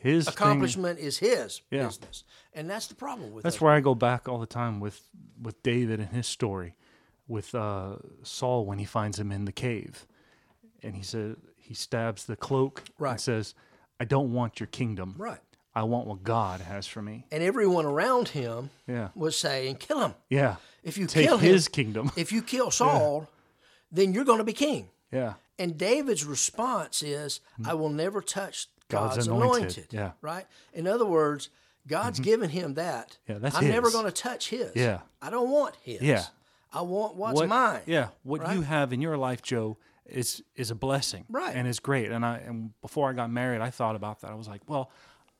His 0.00 0.24
thing- 0.24 0.32
accomplishment 0.34 0.98
is 0.98 1.18
his 1.18 1.60
Yeah. 1.70 1.86
business, 1.86 2.24
and 2.54 2.70
that's 2.70 2.86
the 2.86 2.94
problem 2.94 3.32
with 3.32 3.42
That's 3.44 3.60
where 3.60 3.72
I 3.72 3.80
go 3.80 3.94
back 3.94 4.26
all 4.28 4.38
the 4.38 4.46
time 4.46 4.80
with 4.80 5.06
with 5.40 5.62
David 5.62 6.00
and 6.00 6.08
his 6.10 6.26
story, 6.26 6.76
with 7.28 7.54
uh, 7.54 7.96
Saul 8.22 8.64
when 8.64 8.78
he 8.78 8.84
finds 8.86 9.18
him 9.18 9.30
in 9.32 9.44
the 9.44 9.52
cave, 9.52 10.06
and 10.82 10.94
he 10.96 11.02
said 11.02 11.36
he 11.56 11.74
stabs 11.74 12.24
the 12.24 12.36
cloak 12.36 12.84
Right. 12.98 13.12
and 13.12 13.20
says, 13.20 13.54
"I 14.00 14.04
don't 14.06 14.32
want 14.32 14.60
your 14.60 14.66
kingdom. 14.68 15.14
right. 15.18 15.40
I 15.74 15.82
want 15.84 16.06
what 16.06 16.22
God 16.22 16.60
has 16.60 16.86
for 16.86 17.02
me." 17.02 17.26
And 17.30 17.42
everyone 17.42 17.84
around 17.86 18.28
him 18.28 18.70
Yeah. 18.86 19.08
was 19.14 19.36
saying, 19.36 19.76
"Kill 19.76 20.00
him. 20.00 20.14
Yeah. 20.28 20.56
If 20.82 20.98
you 20.98 21.06
Take 21.06 21.26
kill 21.26 21.38
his 21.38 21.66
him, 21.66 21.72
kingdom. 21.72 22.10
if 22.16 22.32
you 22.32 22.42
kill 22.42 22.70
Saul, 22.80 23.28
then 23.90 24.12
you're 24.12 24.24
going 24.24 24.38
to 24.38 24.44
be 24.44 24.52
king." 24.52 24.88
Yeah. 25.10 25.34
And 25.58 25.76
David's 25.78 26.24
response 26.24 27.02
is, 27.02 27.40
"I 27.64 27.74
will 27.74 27.90
never 27.90 28.20
touch 28.20 28.68
God's. 28.88 29.16
God's 29.16 29.26
anointed." 29.28 29.56
anointed, 29.58 29.86
yeah. 29.90 30.00
Mm-hmm. 30.08 30.26
Right. 30.26 30.46
In 30.72 30.86
other 30.86 31.06
words, 31.06 31.50
God's 31.86 32.20
given 32.20 32.50
him 32.50 32.74
that. 32.74 33.18
Yeah, 33.28 33.38
that's 33.38 33.56
I'm 33.56 33.68
never 33.68 33.90
going 33.90 34.06
to 34.06 34.12
touch 34.12 34.48
his. 34.50 34.72
Yeah. 34.74 35.00
I 35.20 35.30
don't 35.30 35.50
want 35.50 35.76
his. 35.82 36.00
Yeah. 36.02 36.24
I 36.72 36.82
want 36.82 37.16
what's 37.16 37.34
what, 37.40 37.48
mine. 37.48 37.82
Yeah, 37.86 38.08
what 38.22 38.54
you 38.54 38.62
have 38.62 38.92
in 38.92 39.02
your 39.02 39.18
life, 39.18 39.42
Joe, 39.42 39.76
is 40.06 40.42
is 40.56 40.70
a 40.70 40.74
blessing, 40.74 41.24
Right. 41.28 41.54
And 41.54 41.68
it's 41.68 41.80
great. 41.80 42.10
And 42.10 42.24
I 42.24 42.38
and 42.38 42.72
before 42.80 43.10
I 43.10 43.12
got 43.12 43.30
married, 43.30 43.60
I 43.60 43.70
thought 43.70 43.94
about 43.94 44.20
that. 44.22 44.30
I 44.30 44.34
was 44.34 44.48
like, 44.48 44.62
well, 44.66 44.90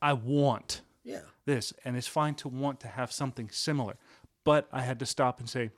I 0.03 0.13
want 0.13 0.81
Yeah. 1.03 1.21
this, 1.45 1.73
and 1.85 1.95
it's 1.97 2.07
fine 2.07 2.35
to 2.35 2.47
want 2.49 2.79
to 2.81 2.87
have 2.87 3.11
something 3.11 3.49
similar, 3.49 3.95
but 4.43 4.67
I 4.71 4.81
had 4.81 4.99
to 4.99 5.05
stop 5.05 5.39
and 5.39 5.49
say, 5.49 5.71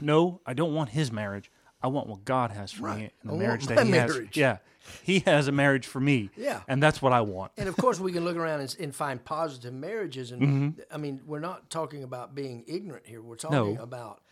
no, 0.00 0.40
I 0.46 0.52
don't 0.54 0.74
want 0.74 0.90
his 0.90 1.10
marriage. 1.10 1.50
I 1.82 1.86
want 1.88 2.06
what 2.08 2.24
God 2.24 2.50
has 2.50 2.72
for 2.72 2.84
Right. 2.84 2.98
me 2.98 3.04
in 3.04 3.10
I 3.10 3.12
the 3.24 3.28
want 3.32 3.38
marriage 3.42 3.66
that 3.66 3.84
He 3.84 3.90
marriage. 3.90 4.26
has. 4.28 4.36
Yeah, 4.36 4.58
He 5.02 5.18
has 5.20 5.48
a 5.48 5.52
marriage 5.52 5.86
for 5.86 6.00
me. 6.00 6.30
Yeah. 6.36 6.62
and 6.68 6.82
that's 6.82 7.00
what 7.02 7.12
I 7.12 7.20
want. 7.22 7.52
And 7.56 7.68
of 7.68 7.76
course, 7.76 7.98
we 8.00 8.12
can 8.12 8.24
look 8.24 8.36
around 8.36 8.60
and, 8.60 8.76
and 8.80 8.94
find 8.94 9.22
positive 9.24 9.72
marriages. 9.74 10.30
And 10.32 10.42
Mm-hmm. 10.42 10.80
I 10.90 10.96
mean, 10.98 11.20
we're 11.26 11.40
not 11.40 11.70
talking 11.70 12.02
about 12.02 12.34
being 12.34 12.64
ignorant 12.66 13.06
here. 13.06 13.22
We're 13.22 13.36
talking 13.36 13.74
No. 13.76 13.82
about 13.82 14.22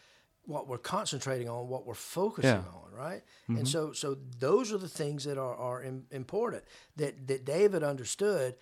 what 0.44 0.66
we're 0.66 0.78
concentrating 0.78 1.48
on, 1.48 1.68
what 1.68 1.86
we're 1.86 1.94
focusing 1.94 2.50
Yeah. 2.50 2.56
Mm-hmm. 2.58 2.76
on, 2.76 2.92
right? 3.06 3.22
And 3.48 3.68
so, 3.68 3.92
so 3.92 4.16
those 4.38 4.72
are 4.72 4.78
the 4.78 4.88
things 4.88 5.24
that 5.24 5.38
are, 5.38 5.54
are 5.54 5.84
important 6.10 6.64
that, 6.96 7.26
that 7.28 7.44
David 7.44 7.82
understood. 7.82 8.56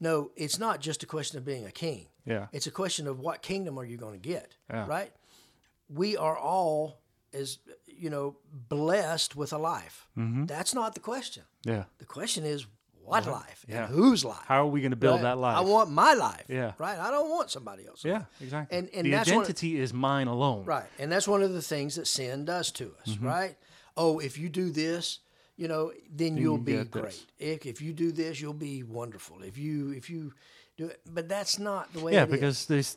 No, 0.00 0.30
it's 0.36 0.58
not 0.58 0.80
just 0.80 1.02
a 1.02 1.06
question 1.06 1.38
of 1.38 1.44
being 1.44 1.66
a 1.66 1.70
king. 1.70 2.06
Yeah. 2.24 2.46
It's 2.52 2.66
a 2.66 2.70
question 2.70 3.06
of 3.06 3.18
what 3.20 3.42
kingdom 3.42 3.78
are 3.78 3.84
you 3.84 3.96
going 3.98 4.20
to 4.20 4.28
get, 4.28 4.56
Yeah. 4.70 4.86
right? 4.86 5.12
We 5.88 6.16
are 6.16 6.36
all, 6.36 7.00
as 7.34 7.58
you 7.86 8.08
know, 8.10 8.36
blessed 8.68 9.36
with 9.36 9.52
a 9.52 9.58
life. 9.58 10.08
Mm-hmm. 10.16 10.46
That's 10.46 10.74
not 10.74 10.94
the 10.94 11.00
question. 11.00 11.42
Yeah, 11.64 11.84
The 11.98 12.06
question 12.06 12.44
is 12.44 12.66
what 13.04 13.26
life 13.26 13.64
Yeah. 13.68 13.84
and 13.86 13.94
whose 13.94 14.24
life. 14.24 14.44
how 14.46 14.62
are 14.64 14.70
we 14.70 14.80
going 14.80 14.92
to 14.92 14.96
build 14.96 15.16
Right? 15.16 15.22
that 15.22 15.38
life? 15.38 15.56
I 15.56 15.60
want 15.60 15.90
my 15.90 16.14
life. 16.14 16.44
Yeah. 16.48 16.72
Right. 16.78 16.98
I 16.98 17.10
don't 17.10 17.28
want 17.28 17.50
somebody 17.50 17.86
else's. 17.86 18.04
yeah, 18.04 18.12
life. 18.18 18.26
exactly. 18.40 18.78
And 18.78 18.88
and 18.94 19.06
the 19.06 19.16
identity 19.16 19.78
is 19.80 19.92
mine 19.92 20.28
alone. 20.28 20.64
right. 20.64 20.88
And 20.98 21.10
that's 21.10 21.26
one 21.28 21.42
of 21.42 21.52
the 21.52 21.62
things 21.62 21.96
that 21.96 22.06
sin 22.06 22.44
does 22.44 22.70
to 22.72 22.84
us. 23.02 23.14
Mm-hmm. 23.14 23.26
Right. 23.26 23.56
Oh, 23.96 24.18
if 24.20 24.38
you 24.38 24.48
do 24.48 24.70
this, 24.70 25.18
you 25.60 25.68
know, 25.68 25.92
then 26.10 26.38
you'll 26.38 26.56
you 26.56 26.64
be 26.64 26.84
great. 26.84 27.04
this. 27.04 27.26
If, 27.38 27.66
if 27.66 27.82
you 27.82 27.92
do 27.92 28.12
this, 28.12 28.40
you'll 28.40 28.54
be 28.54 28.82
wonderful. 28.82 29.42
If 29.42 29.58
you 29.58 29.90
if 29.90 30.08
you 30.08 30.32
do 30.78 30.86
it, 30.86 31.00
but 31.06 31.28
that's 31.28 31.58
not 31.58 31.92
the 31.92 32.00
way. 32.00 32.14
Yeah, 32.14 32.22
it 32.22 32.28
is. 32.28 32.32
because 32.32 32.66
this 32.66 32.96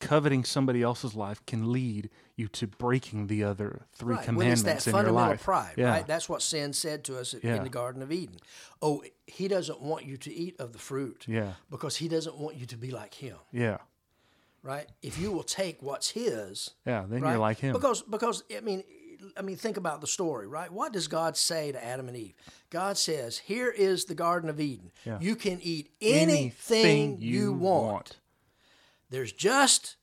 coveting 0.00 0.42
somebody 0.42 0.82
else's 0.82 1.14
life 1.14 1.40
can 1.46 1.70
lead 1.70 2.10
you 2.34 2.48
to 2.48 2.66
breaking 2.66 3.28
the 3.28 3.44
other 3.44 3.86
three 3.94 4.16
Right. 4.16 4.26
When 4.34 4.48
it's 4.48 4.62
commandments 4.62 4.84
that 4.84 4.86
in 4.88 4.92
your 4.92 4.98
fundamental 5.04 5.30
life. 5.30 5.42
pride, 5.44 5.74
yeah. 5.76 5.90
right? 5.90 6.06
That's 6.06 6.28
what 6.28 6.42
sin 6.42 6.72
said 6.72 7.04
to 7.04 7.16
us 7.20 7.32
in 7.32 7.48
Yeah. 7.48 7.62
the 7.62 7.68
Garden 7.68 8.02
of 8.02 8.10
Eden. 8.10 8.38
Oh, 8.82 9.04
he 9.28 9.46
doesn't 9.46 9.80
want 9.80 10.04
you 10.04 10.16
to 10.16 10.34
eat 10.34 10.58
of 10.58 10.72
the 10.72 10.80
fruit. 10.80 11.24
Yeah. 11.28 11.52
Because 11.70 11.94
he 11.98 12.08
doesn't 12.08 12.36
want 12.36 12.56
you 12.56 12.66
to 12.66 12.76
be 12.76 12.90
like 12.90 13.14
him. 13.14 13.36
yeah, 13.52 13.78
Right. 14.64 14.88
If 15.02 15.18
you 15.18 15.30
will 15.30 15.44
take 15.44 15.80
what's 15.82 16.10
his, 16.10 16.70
yeah. 16.86 17.04
Then 17.08 17.20
right? 17.20 17.30
you're 17.30 17.38
like 17.38 17.58
him. 17.58 17.72
Because 17.74 18.02
because 18.02 18.42
I 18.56 18.60
mean, 18.60 18.82
I 19.36 19.42
mean, 19.42 19.56
think 19.56 19.76
about 19.76 20.00
the 20.00 20.06
story, 20.06 20.46
right? 20.46 20.70
What 20.70 20.92
does 20.92 21.08
God 21.08 21.36
say 21.36 21.72
to 21.72 21.84
Adam 21.84 22.08
and 22.08 22.16
Eve? 22.16 22.34
God 22.70 22.98
says, 22.98 23.38
"Here 23.38 23.70
is 23.70 24.04
the 24.04 24.14
Garden 24.14 24.50
of 24.50 24.60
Eden. 24.60 24.90
Yeah. 25.04 25.18
You 25.20 25.36
can 25.36 25.60
eat 25.62 25.90
anything, 26.00 27.18
you, 27.20 27.52
want. 27.52 28.18
There's 29.10 29.32
just 29.32 29.96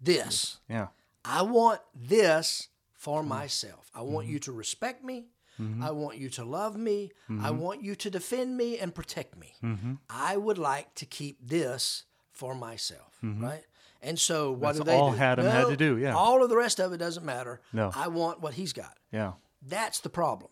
this. 0.00 0.58
Yeah. 0.68 0.88
I 1.24 1.42
want 1.42 1.80
this 1.94 2.68
for 2.94 3.20
mm-hmm. 3.20 3.28
myself. 3.28 3.90
I 3.94 4.02
want 4.02 4.26
mm-hmm. 4.26 4.34
you 4.34 4.38
to 4.40 4.52
respect 4.52 5.04
me. 5.04 5.26
Mm-hmm. 5.60 5.82
I 5.82 5.90
want 5.90 6.16
you 6.16 6.30
to 6.30 6.44
love 6.44 6.76
me. 6.76 7.12
I 7.42 7.50
want 7.50 7.82
you 7.82 7.94
to 7.94 8.10
defend 8.10 8.56
me 8.56 8.78
and 8.78 8.94
protect 8.94 9.36
me. 9.36 9.54
I 10.08 10.36
would 10.38 10.56
like 10.56 10.94
to 10.96 11.06
keep 11.06 11.46
this 11.46 12.04
for 12.32 12.54
myself, 12.54 13.18
right? 13.22 13.62
And 14.02 14.18
so, 14.18 14.52
what 14.52 14.60
That's 14.74 14.78
do 14.78 14.84
they 14.84 14.94
all 14.96 15.12
do? 15.12 15.18
Adam 15.18 15.44
had 15.46 15.66
to 15.68 15.76
do, 15.76 15.98
yeah. 15.98 16.14
All 16.14 16.42
of 16.42 16.48
the 16.48 16.56
rest 16.56 16.80
of 16.80 16.92
it 16.92 16.98
doesn't 16.98 17.24
matter. 17.24 17.60
No. 17.72 17.90
I 17.94 18.08
want 18.08 18.40
what 18.40 18.54
he's 18.54 18.72
got. 18.72 18.96
Yeah. 19.12 19.32
That's 19.62 20.00
the 20.00 20.08
problem, 20.08 20.50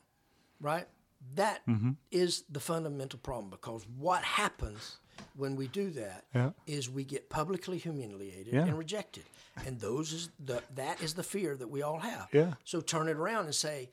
right? 0.61 0.87
That 1.35 1.63
is 2.11 2.41
Mm-hmm. 2.41 2.53
the 2.53 2.61
fundamental 2.61 3.19
problem 3.19 3.51
because 3.51 3.87
what 3.97 4.23
happens 4.23 4.99
when 5.35 5.57
we 5.57 5.67
do 5.69 5.91
that 5.91 6.25
is 6.67 6.89
Yeah. 6.89 6.95
we 6.95 7.05
get 7.05 7.29
publicly 7.31 7.79
humiliated 7.79 8.53
Yeah. 8.53 8.65
and 8.67 8.77
rejected, 8.79 9.25
and 9.67 9.81
those 9.81 10.13
is 10.13 10.29
the 10.39 10.63
that 10.75 11.01
is 11.03 11.15
the 11.15 11.23
fear 11.25 11.57
that 11.57 11.69
we 11.69 11.81
all 11.83 11.99
have. 12.01 12.29
Yeah. 12.33 12.55
So 12.65 12.81
turn 12.83 13.09
it 13.09 13.17
around 13.17 13.47
and 13.47 13.55
say, 13.55 13.91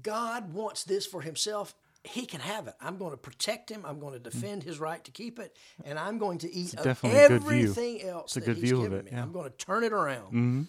God 0.00 0.52
wants 0.54 0.84
this 0.84 1.06
for 1.06 1.22
Himself. 1.22 1.74
He 2.04 2.26
can 2.26 2.40
have 2.40 2.66
it. 2.66 2.74
I'm 2.80 2.96
going 2.96 3.12
to 3.12 3.16
protect 3.16 3.70
him. 3.70 3.84
I'm 3.86 4.00
going 4.00 4.14
to 4.14 4.18
defend 4.18 4.64
his 4.64 4.80
right 4.80 5.02
to 5.04 5.10
keep 5.12 5.38
it, 5.38 5.56
and 5.84 5.98
I'm 5.98 6.18
going 6.18 6.38
to 6.38 6.52
eat 6.52 6.74
of 6.74 6.82
definitely 6.84 7.18
a 7.20 7.28
good 7.28 7.42
view. 7.42 7.50
everything 7.70 8.02
else 8.02 8.34
that 8.34 8.44
he's 8.56 8.70
given 8.72 8.92
it, 8.92 9.04
me. 9.04 9.10
yeah. 9.12 9.18
Mm-hmm. 9.18 9.22
I'm 9.22 9.32
going 9.32 9.50
to 9.50 9.56
turn 9.56 9.84
it 9.84 9.92
around, 9.92 10.66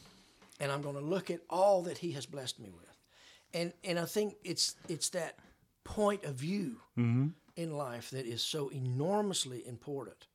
and 0.60 0.72
I'm 0.72 0.82
going 0.84 0.96
to 0.96 1.02
look 1.02 1.32
at 1.32 1.40
all 1.50 1.82
that 1.84 1.98
he 1.98 2.12
has 2.12 2.26
blessed 2.28 2.60
me 2.60 2.70
with, 2.70 2.96
and 3.54 3.74
and 3.84 3.98
I 3.98 4.06
think 4.06 4.36
it's 4.44 4.76
it's 4.88 5.10
that 5.10 5.38
point 5.84 6.24
of 6.24 6.36
view 6.36 6.78
Mm-hmm. 6.98 7.28
in 7.56 7.76
life 7.76 8.12
that 8.12 8.28
is 8.28 8.44
so 8.44 8.70
enormously 8.70 9.66
important. 9.68 10.28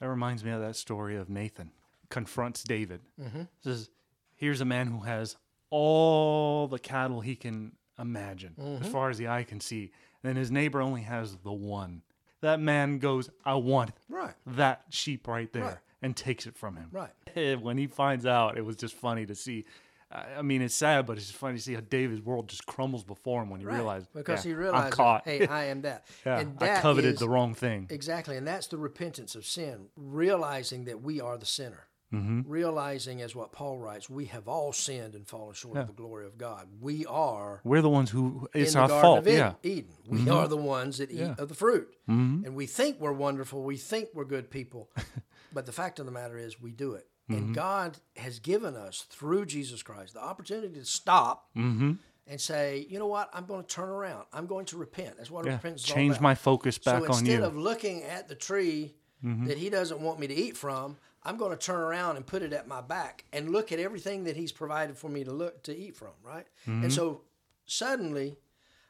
That 0.00 0.08
reminds 0.08 0.42
me 0.42 0.52
of 0.52 0.60
that 0.62 0.76
story 0.76 1.16
of 1.16 1.28
Nathan 1.28 1.70
confronts 2.08 2.62
David. 2.64 3.00
Mm-hmm. 3.20 3.42
Says, 3.62 3.90
"Here's 4.36 4.62
a 4.62 4.64
man 4.64 4.86
who 4.86 5.00
has 5.00 5.36
all 5.70 6.66
the 6.68 6.78
cattle 6.78 7.20
he 7.20 7.36
can 7.36 7.72
imagine, 7.98 8.54
Mm-hmm. 8.58 8.84
as 8.84 8.90
far 8.90 9.10
as 9.10 9.18
the 9.18 9.28
eye 9.28 9.44
can 9.44 9.60
see, 9.60 9.90
and 10.24 10.36
his 10.38 10.50
neighbor 10.50 10.80
only 10.80 11.02
has 11.02 11.36
the 11.38 11.52
one." 11.52 12.02
That 12.42 12.60
man 12.60 12.98
goes, 12.98 13.30
"I 13.44 13.54
want 13.54 13.92
Right. 14.08 14.34
that 14.46 14.84
sheep 14.90 15.26
right 15.26 15.52
there," 15.52 15.62
Right. 15.64 15.78
and 16.02 16.16
takes 16.16 16.46
it 16.46 16.56
from 16.56 16.76
him. 16.76 16.88
Right. 16.92 17.12
When 17.62 17.78
he 17.78 17.86
finds 17.86 18.24
out, 18.26 18.56
it 18.58 18.64
was 18.64 18.76
just 18.76 18.94
funny 18.94 19.26
to 19.26 19.34
see. 19.34 19.64
I 20.08 20.40
mean, 20.42 20.62
it's 20.62 20.74
sad, 20.74 21.04
but 21.04 21.16
it's 21.18 21.26
just 21.26 21.38
funny 21.38 21.56
to 21.58 21.62
see 21.62 21.74
how 21.74 21.80
David's 21.80 22.22
world 22.22 22.48
just 22.48 22.64
crumbles 22.64 23.02
before 23.02 23.42
him 23.42 23.50
when 23.50 23.58
he 23.58 23.66
Right. 23.66 23.74
realized 23.74 24.08
because 24.14 24.44
yeah, 24.44 24.50
he 24.50 24.52
I'm 24.54 24.58
realized, 24.60 24.94
caught. 24.94 25.24
hey, 25.24 25.46
I 25.48 25.64
am 25.72 25.82
that. 25.82 26.06
yeah, 26.24 26.38
and 26.38 26.62
I 26.62 26.80
coveted 26.80 27.14
is- 27.14 27.18
the 27.18 27.28
wrong 27.28 27.54
thing. 27.54 27.88
Exactly, 27.90 28.36
and 28.36 28.46
that's 28.46 28.68
the 28.68 28.78
repentance 28.78 29.34
of 29.34 29.44
sin, 29.44 29.88
realizing 29.96 30.84
that 30.84 31.02
we 31.02 31.20
are 31.20 31.36
the 31.36 31.44
sinner. 31.46 31.85
Mm-hmm. 32.14 32.42
Realizing, 32.46 33.20
as 33.20 33.34
what 33.34 33.50
Paul 33.52 33.78
writes, 33.78 34.08
we 34.08 34.26
have 34.26 34.46
all 34.46 34.72
sinned 34.72 35.14
and 35.14 35.26
fallen 35.26 35.54
short 35.54 35.76
of 35.76 35.88
the 35.88 35.92
glory 35.92 36.24
of 36.24 36.38
God. 36.38 36.68
We 36.80 37.04
are 37.06 37.60
We're 37.64 37.82
the 37.82 37.90
ones 37.90 38.10
who 38.10 38.48
it's 38.54 38.74
in 38.74 38.80
our 38.80 38.86
the 38.88 38.94
Garden 38.94 39.02
fault. 39.02 39.18
of 39.18 39.26
Eden. 39.28 39.38
Yeah, 39.38 39.50
Mm-hmm. 39.50 40.14
Eden. 40.14 40.24
We 40.24 40.30
are 40.30 40.46
the 40.48 40.56
ones 40.56 40.98
that 40.98 41.10
eat 41.10 41.18
Yeah. 41.18 41.34
of 41.36 41.48
the 41.48 41.54
fruit, 41.54 41.94
and 42.06 42.54
we 42.54 42.66
think 42.66 43.00
we're 43.00 43.12
wonderful. 43.12 43.62
We 43.64 43.76
think 43.76 44.10
we're 44.14 44.24
good 44.24 44.50
people, 44.50 44.88
but 45.52 45.66
the 45.66 45.72
fact 45.72 45.98
of 45.98 46.06
the 46.06 46.12
matter 46.12 46.38
is, 46.38 46.60
we 46.60 46.70
do 46.70 46.92
it. 46.92 47.08
Mm-hmm. 47.28 47.42
And 47.42 47.54
God 47.56 47.98
has 48.16 48.38
given 48.38 48.76
us 48.76 49.04
through 49.10 49.46
Jesus 49.46 49.82
Christ 49.82 50.14
the 50.14 50.22
opportunity 50.22 50.74
to 50.78 50.84
stop 50.84 51.48
Mm-hmm. 51.56 51.94
and 52.28 52.40
say, 52.40 52.86
you 52.88 53.00
know 53.00 53.08
what, 53.08 53.30
I'm 53.34 53.46
going 53.46 53.62
to 53.62 53.68
turn 53.68 53.88
around. 53.88 54.26
I'm 54.32 54.46
going 54.46 54.66
to 54.66 54.76
repent. 54.76 55.16
That's 55.16 55.28
what 55.30 55.44
yeah. 55.44 55.54
repentance 55.54 55.82
is 55.82 55.88
Change 55.92 56.20
my 56.20 56.36
focus 56.36 56.78
back 56.78 57.00
so 57.02 57.04
on 57.06 57.18
instead 57.18 57.26
you. 57.26 57.34
Mm-hmm. 57.38 57.44
of 57.46 57.56
looking 57.56 58.04
at 58.04 58.28
the 58.28 58.36
tree 58.36 58.94
that 59.22 59.58
he 59.58 59.70
doesn't 59.70 60.00
want 60.00 60.20
me 60.20 60.28
to 60.28 60.34
eat 60.34 60.56
from, 60.56 60.98
I'm 61.26 61.36
going 61.36 61.50
to 61.50 61.56
turn 61.58 61.80
around 61.80 62.16
and 62.16 62.24
put 62.26 62.42
it 62.42 62.52
at 62.52 62.68
my 62.68 62.80
back 62.80 63.24
and 63.32 63.50
look 63.50 63.72
at 63.72 63.78
everything 63.80 64.24
that 64.24 64.36
he's 64.36 64.52
provided 64.52 64.96
for 64.96 65.08
me 65.10 65.24
to 65.24 65.32
look 65.32 65.62
to 65.64 65.76
eat 65.76 65.96
from, 65.96 66.12
right? 66.22 66.46
Mm-hmm. 66.68 66.84
And 66.84 66.92
so 66.92 67.22
suddenly 67.66 68.38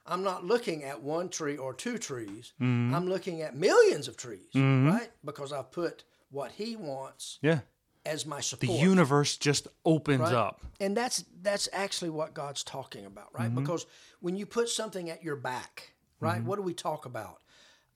I'm 0.07 0.23
not 0.23 0.45
looking 0.45 0.85
at 0.85 1.03
one 1.03 1.29
tree 1.29 1.57
or 1.57 1.75
two 1.75 1.99
trees. 1.99 2.53
Mm-hmm. 2.61 2.95
I'm 2.95 3.09
looking 3.09 3.43
at 3.43 3.57
millions 3.57 4.07
of 4.09 4.17
trees, 4.17 4.55
right? 4.55 5.09
Because 5.25 5.53
I've 5.53 5.71
put 5.73 6.05
what 6.31 6.53
he 6.53 6.77
wants 6.77 7.39
yeah, 7.43 7.61
as 8.05 8.27
my 8.27 8.41
support. 8.41 8.69
the 8.79 8.85
universe 8.85 9.37
just 9.37 9.67
opens 9.85 10.21
Right? 10.21 10.33
up. 10.35 10.61
And 10.81 10.97
that's 10.97 11.25
that's 11.43 11.69
actually 11.73 12.11
what 12.11 12.35
God's 12.35 12.63
talking 12.63 13.07
about, 13.07 13.29
right? 13.37 13.49
Mm-hmm. 13.49 13.61
Because 13.63 13.87
when 14.21 14.37
you 14.37 14.47
put 14.47 14.69
something 14.69 15.11
at 15.11 15.25
your 15.25 15.37
back, 15.37 15.95
right? 16.21 16.43
What 16.43 16.57
do 16.57 16.63
we 16.63 16.75
talk 16.75 17.07
about? 17.07 17.39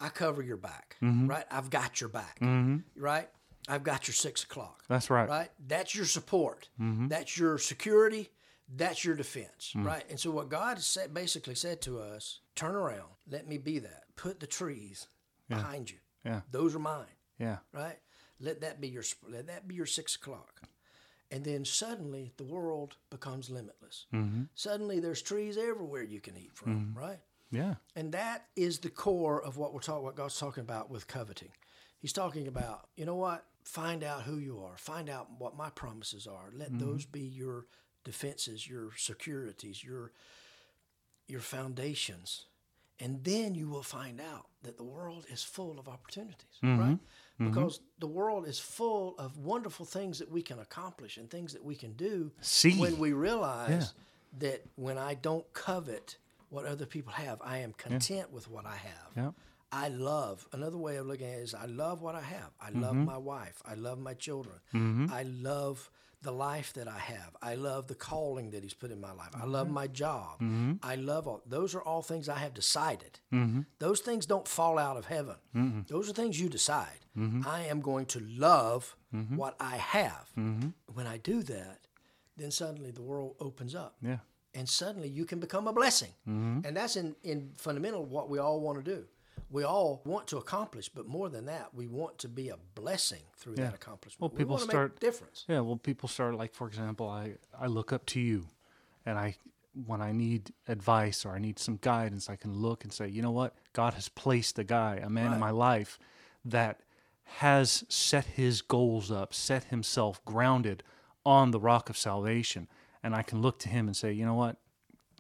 I 0.01 0.09
cover 0.09 0.43
your 0.43 0.57
back, 0.57 0.97
Mm-hmm. 1.03 1.27
right? 1.29 1.45
I've 1.51 1.69
got 1.71 2.01
your 2.01 2.09
back, 2.09 2.41
right? 2.97 3.29
I've 3.69 3.83
got 3.85 4.09
your 4.09 4.15
six 4.15 4.43
o'clock, 4.45 4.85
That's 4.89 5.11
right. 5.11 5.29
right? 5.29 5.51
That's 5.67 5.95
your 5.95 6.07
support. 6.07 6.69
Mm-hmm. 6.81 7.09
That's 7.09 7.37
your 7.39 7.59
security. 7.59 8.31
That's 8.75 9.05
your 9.05 9.17
defense, 9.17 9.73
Mm. 9.77 9.85
right? 9.85 10.05
And 10.09 10.19
so 10.19 10.31
what 10.31 10.49
God 10.49 10.81
said, 10.81 11.13
basically 11.13 11.57
said 11.57 11.81
to 11.83 11.99
us: 12.01 12.41
turn 12.55 12.75
around, 12.77 13.11
let 13.29 13.49
me 13.49 13.59
be 13.59 13.81
that. 13.81 14.05
Put 14.17 14.39
the 14.41 14.47
trees 14.47 15.09
behind 15.49 15.91
you. 15.91 15.99
Yeah. 16.25 16.43
Those 16.51 16.75
are 16.77 16.79
mine 16.81 17.07
Yeah, 17.39 17.59
right? 17.73 17.99
Let 18.39 18.61
that 18.61 18.81
be 18.81 18.89
your 18.89 19.03
let 19.29 19.47
that 19.49 19.67
be 19.67 19.75
your 19.75 19.87
six 19.87 20.15
o'clock, 20.17 20.63
and 21.33 21.45
then 21.45 21.65
suddenly 21.65 22.33
the 22.37 22.45
world 22.45 22.97
becomes 23.11 23.51
limitless. 23.51 24.07
Mm-hmm. 24.15 24.45
Suddenly 24.55 25.01
there's 25.01 25.21
trees 25.23 25.57
everywhere 25.59 26.03
you 26.05 26.21
can 26.21 26.37
eat 26.37 26.53
from, 26.55 26.95
right? 26.97 27.19
yeah, 27.51 27.75
And 27.97 28.13
that 28.13 28.47
is 28.55 28.79
the 28.79 28.91
core 28.91 29.43
of 29.43 29.57
what 29.57 29.75
we're 29.75 29.81
talking. 29.81 30.05
What 30.05 30.15
God's 30.15 30.39
talking 30.39 30.63
about 30.63 30.89
with 30.91 31.09
coveting. 31.09 31.51
He's 31.99 32.13
talking 32.13 32.47
about 32.47 32.89
you 32.97 33.05
know 33.05 33.17
what? 33.17 33.45
Find 33.71 34.03
out 34.03 34.23
who 34.23 34.39
you 34.39 34.65
are. 34.65 34.77
Find 34.77 35.09
out 35.09 35.29
what 35.39 35.57
my 35.57 35.71
promises 35.71 36.27
are. 36.27 36.51
Let 36.53 36.73
mm-hmm. 36.73 36.85
those 36.85 37.07
be 37.07 37.21
your 37.21 37.67
defenses, 38.03 38.69
your 38.69 38.91
securities, 38.97 39.85
your 39.85 40.11
your 41.29 41.39
foundations. 41.39 42.47
And 42.99 43.23
then 43.23 43.55
you 43.55 43.69
will 43.69 43.85
find 43.85 44.21
out 44.21 44.49
that 44.65 44.77
the 44.77 44.83
world 44.83 45.25
is 45.31 45.45
full 45.45 45.79
of 45.79 45.89
opportunities, 45.89 46.59
mm-hmm. 46.65 46.81
right? 46.81 46.99
Mm-hmm. 46.99 47.51
Because 47.51 47.79
the 48.01 48.09
world 48.09 48.49
is 48.49 48.59
full 48.59 49.15
of 49.21 49.39
wonderful 49.39 49.87
things 49.87 50.19
that 50.19 50.29
we 50.29 50.43
can 50.43 50.59
accomplish 50.59 51.17
and 51.17 51.31
things 51.31 51.53
that 51.53 51.65
we 51.65 51.77
can 51.77 51.93
do 51.93 52.33
See. 52.41 52.77
when 52.77 52.99
we 52.99 53.13
realize 53.13 53.95
that 54.41 54.65
when 54.75 54.99
I 54.99 55.15
don't 55.15 55.51
covet 55.53 56.17
what 56.49 56.67
other 56.67 56.87
people 56.87 57.13
have, 57.13 57.41
I 57.41 57.59
am 57.59 57.73
content 57.75 58.33
with 58.33 58.51
what 58.51 58.67
I 58.67 58.77
have. 58.77 59.11
yeah, 59.17 59.31
I 59.73 59.89
love 59.89 60.47
another 60.53 60.77
way 60.77 60.97
of 60.97 61.07
looking 61.07 61.27
at 61.29 61.39
it 61.39 61.43
is 61.43 61.55
I 61.55 61.67
love 61.67 62.03
what 62.03 62.15
I 62.15 62.23
have. 62.23 62.51
I 62.61 62.71
love 62.71 62.95
Mm-hmm. 62.95 63.05
my 63.05 63.19
wife. 63.19 63.63
I 63.65 63.75
love 63.75 63.99
my 63.99 64.15
children. 64.15 64.57
I 65.13 65.23
love 65.25 65.91
the 66.23 66.33
life 66.33 66.75
that 66.75 66.87
I 66.87 66.99
have. 66.99 67.35
I 67.41 67.55
love 67.55 67.87
the 67.87 67.95
calling 67.95 68.51
that 68.51 68.63
He's 68.63 68.75
put 68.75 68.91
in 68.91 69.01
my 69.01 69.13
life. 69.13 69.31
I 69.35 69.45
love 69.47 69.71
my 69.71 69.87
job. 69.87 70.35
Mm-hmm. 70.41 70.73
I 70.83 70.97
love 70.97 71.27
all 71.29 71.41
those 71.47 71.75
are 71.75 71.81
all 71.83 72.03
things 72.03 72.29
I 72.29 72.39
have 72.39 72.53
decided. 72.53 73.21
Those 73.79 74.01
things 74.01 74.27
don't 74.27 74.47
fall 74.47 74.77
out 74.79 74.97
of 74.97 75.07
heaven. 75.07 75.37
Those 75.89 76.11
are 76.11 76.13
things 76.13 76.39
you 76.41 76.49
decide. 76.49 77.01
Mm-hmm. 77.17 77.47
I 77.47 77.61
am 77.73 77.81
going 77.81 78.07
to 78.07 78.21
love 78.37 78.97
what 79.37 79.55
I 79.61 79.77
have. 79.77 80.31
When 80.93 81.07
I 81.07 81.17
do 81.19 81.43
that, 81.45 81.79
then 82.37 82.51
suddenly 82.51 82.91
the 82.91 83.03
world 83.03 83.37
opens 83.41 83.75
up 83.75 83.97
yeah, 84.03 84.19
and 84.55 84.67
suddenly 84.69 85.09
you 85.09 85.25
can 85.27 85.39
become 85.41 85.67
a 85.69 85.73
blessing. 85.73 86.13
Mm-hmm. 86.29 86.61
And 86.67 86.77
that's 86.77 86.97
in, 86.97 87.15
in 87.23 87.53
fundamental 87.57 88.05
what 88.05 88.29
we 88.29 88.39
all 88.39 88.61
want 88.61 88.83
to 88.85 88.85
do. 88.97 89.05
We 89.51 89.65
all 89.65 90.03
want 90.05 90.27
to 90.29 90.39
accomplish, 90.39 90.89
but 90.89 91.07
more 91.07 91.29
than 91.29 91.47
that, 91.47 91.75
we 91.75 91.87
want 91.87 92.19
to 92.19 92.29
be 92.29 92.49
a 92.49 92.57
blessing 92.75 93.23
through 93.37 93.57
that 93.57 93.75
accomplishment. 93.75 94.21
Well, 94.21 94.31
we 94.31 94.39
people 94.39 94.57
want 94.57 94.65
to 94.65 94.71
start- 94.71 94.93
make 94.95 94.97
a 94.99 95.01
difference. 95.01 95.45
yeah. 95.49 95.61
Well, 95.61 95.77
people 95.77 96.09
start 96.09 96.35
like, 96.35 96.55
for 96.55 96.67
example, 96.67 97.09
I 97.09 97.35
I 97.59 97.67
look 97.67 97.93
up 97.93 98.07
to 98.07 98.21
you, 98.21 98.49
and 99.07 99.19
I 99.19 99.37
when 99.87 100.01
I 100.03 100.13
need 100.13 100.53
advice 100.69 101.25
or 101.25 101.31
I 101.31 101.39
need 101.39 101.59
some 101.59 101.79
guidance, 101.81 102.29
I 102.29 102.37
can 102.37 102.55
look 102.55 102.85
and 102.85 102.93
say, 102.93 103.09
you 103.09 103.23
know 103.23 103.31
what, 103.31 103.55
God 103.73 103.95
has 103.95 104.09
placed 104.09 104.59
a 104.59 104.65
guy, 104.65 104.97
a 104.97 105.09
man 105.09 105.33
in 105.33 105.39
my 105.39 105.51
life 105.51 105.99
that 106.45 106.81
has 107.25 107.85
set 107.89 108.25
his 108.25 108.63
goals 108.63 109.11
up, 109.13 109.33
set 109.33 109.65
himself 109.65 110.25
grounded 110.25 110.83
on 111.25 111.53
the 111.53 111.61
rock 111.61 111.89
of 111.89 111.97
salvation, 111.97 112.67
and 113.03 113.15
I 113.15 113.23
can 113.23 113.41
look 113.41 113.61
to 113.61 113.69
him 113.69 113.87
and 113.87 113.97
say, 113.97 114.13
you 114.13 114.25
know 114.27 114.35
what, 114.35 114.57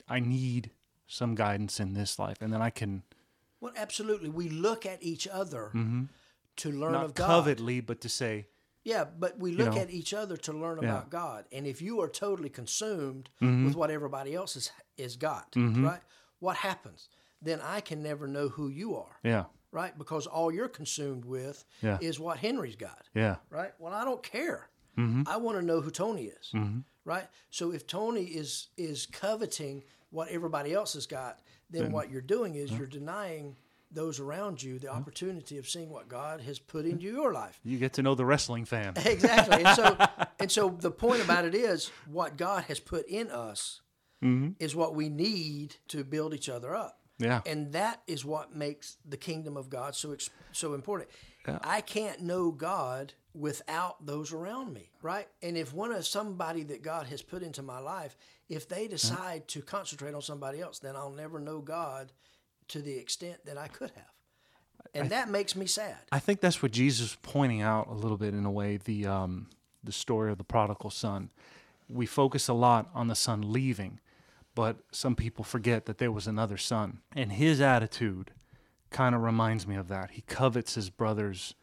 I 0.09 0.19
need 0.19 0.71
some 1.07 1.37
guidance 1.37 1.79
in 1.79 1.95
this 1.95 2.19
life, 2.19 2.39
and 2.43 2.53
then 2.53 2.61
I 2.61 2.71
can 2.71 3.05
Well, 3.61 3.73
absolutely. 3.77 4.29
We 4.31 4.49
look 4.49 4.87
at 4.87 5.03
each 5.03 5.27
other 5.29 5.71
to 6.57 6.69
learn 6.71 6.81
Mm-hmm. 6.81 6.93
not 6.93 7.05
of 7.05 7.15
God. 7.15 7.27
covetly, 7.45 7.81
but 7.85 8.01
to 8.03 8.09
say, 8.09 8.47
Yeah, 8.85 9.05
but 9.05 9.39
we 9.39 9.53
look 9.53 9.75
know? 9.75 9.81
at 9.83 9.91
each 9.91 10.15
other 10.15 10.37
to 10.39 10.53
learn 10.53 10.79
Yeah. 10.83 10.89
about 10.89 11.11
God. 11.11 11.45
And 11.53 11.67
if 11.67 11.83
you 11.83 12.01
are 12.01 12.09
totally 12.09 12.49
consumed 12.49 13.31
Mm-hmm. 13.43 13.67
with 13.67 13.75
what 13.77 13.91
everybody 13.91 14.35
else 14.35 14.57
is, 14.57 14.71
is 14.97 15.17
got, 15.17 15.55
right? 15.57 16.01
What 16.39 16.57
happens? 16.57 17.09
Then 17.43 17.61
I 17.61 17.81
can 17.81 18.03
never 18.03 18.27
know 18.27 18.49
who 18.49 18.69
you 18.69 18.97
are, 18.97 19.17
yeah, 19.23 19.45
right? 19.73 19.97
Because 19.97 20.27
all 20.27 20.51
you're 20.53 20.69
consumed 20.69 21.25
with 21.25 21.65
Yeah. 21.83 21.99
is 22.01 22.19
what 22.21 22.39
Henry's 22.39 22.77
got. 22.77 23.09
yeah, 23.15 23.37
right? 23.51 23.73
Well, 23.79 23.93
I 23.95 24.05
don't 24.05 24.23
care. 24.23 24.69
Mm-hmm. 24.99 25.23
I 25.27 25.37
want 25.37 25.59
to 25.59 25.65
know 25.65 25.81
who 25.81 25.91
Tony 25.91 26.25
is, 26.25 26.53
right? 27.05 27.27
So 27.51 27.73
if 27.73 27.87
Tony 27.87 28.25
is 28.25 28.69
is 28.77 29.07
coveting 29.07 29.85
what 30.11 30.29
everybody 30.29 30.73
else 30.75 30.95
has 30.95 31.07
got, 31.07 31.39
then 31.71 31.93
what 31.93 32.11
you're 32.11 32.21
doing 32.21 32.55
is 32.55 32.71
you're 32.71 32.87
denying 32.87 33.57
those 33.93 34.21
around 34.21 34.63
you 34.63 34.79
the 34.79 34.89
opportunity 34.89 35.59
of 35.59 35.69
seeing 35.69 35.91
what 35.91 36.09
God 36.09 36.41
has 36.43 36.59
put 36.59 36.85
into 36.85 37.05
your 37.05 37.33
life. 37.33 37.59
You 37.65 37.79
get 37.79 37.95
to 37.95 38.03
know 38.03 38.15
the 38.15 38.25
wrestling 38.25 38.65
fan. 38.65 38.95
Exactly. 39.05 39.65
And 39.65 39.77
so 39.77 39.97
and 40.41 40.51
so 40.51 40.77
the 40.79 40.91
point 40.91 41.23
about 41.23 41.45
it 41.45 41.55
is 41.55 41.91
what 42.07 42.37
God 42.37 42.65
has 42.65 42.79
put 42.79 43.07
in 43.09 43.31
us 43.31 43.81
mm-hmm. 44.23 44.51
is 44.59 44.77
what 44.77 44.95
we 44.95 45.09
need 45.09 45.77
to 45.89 46.05
build 46.05 46.35
each 46.35 46.49
other 46.49 46.75
up. 46.75 46.99
Yeah. 47.19 47.41
And 47.45 47.73
that 47.73 48.03
is 48.07 48.25
what 48.25 48.55
makes 48.55 48.97
the 49.07 49.17
kingdom 49.17 49.57
of 49.57 49.69
God 49.69 49.95
so 49.95 50.17
so 50.53 50.75
important. 50.75 51.11
I 51.65 51.81
can't 51.81 52.21
know 52.21 52.53
God 52.53 53.15
without 53.35 54.05
those 54.05 54.33
around 54.33 54.73
me, 54.73 54.91
right? 55.03 55.29
And 55.43 55.57
if 55.57 55.73
one 55.73 55.93
of 55.93 56.07
somebody 56.07 56.65
that 56.65 56.83
God 56.83 57.07
has 57.07 57.23
put 57.23 57.43
into 57.43 57.63
my 57.63 57.79
life, 57.79 58.17
if 58.49 58.69
they 58.69 58.89
decide 58.89 59.47
to 59.49 59.63
concentrate 59.63 60.15
on 60.15 60.23
somebody 60.23 60.61
else, 60.61 60.79
then 60.81 60.97
I'll 60.97 61.11
never 61.13 61.39
know 61.39 61.61
God 61.61 62.13
to 62.69 62.83
the 62.83 62.97
extent 62.97 63.45
that 63.47 63.57
I 63.57 63.69
could 63.69 63.91
have. 63.91 64.15
And 64.95 65.11
that 65.11 65.29
makes 65.29 65.55
me 65.55 65.67
sad. 65.67 65.99
I 66.11 66.19
think 66.19 66.41
that's 66.41 66.63
what 66.63 66.73
Jesus 66.73 67.11
is 67.11 67.19
pointing 67.23 67.63
out 67.63 67.89
a 67.89 67.95
little 67.95 68.17
bit 68.17 68.35
in 68.35 68.45
a 68.45 68.51
way 68.51 68.79
the 68.79 69.07
um, 69.07 69.47
the 69.85 69.93
story 69.93 70.33
of 70.33 70.39
the 70.39 70.45
prodigal 70.45 70.91
son. 70.91 71.31
We 71.89 72.07
focus 72.07 72.49
a 72.49 72.55
lot 72.55 72.89
on 72.95 73.09
the 73.09 73.15
son 73.15 73.53
leaving, 73.53 74.01
but 74.55 74.79
some 74.91 75.15
people 75.15 75.45
forget 75.45 75.87
that 75.87 75.99
there 75.99 76.11
was 76.11 76.27
another 76.27 76.57
son, 76.57 77.01
and 77.15 77.33
his 77.33 77.61
attitude 77.61 78.33
kind 78.91 79.15
of 79.15 79.23
reminds 79.23 79.67
me 79.67 79.77
of 79.77 79.89
that. 79.89 80.13
He 80.13 80.23
covets 80.23 80.75
his 80.75 80.91
brothers 80.91 81.55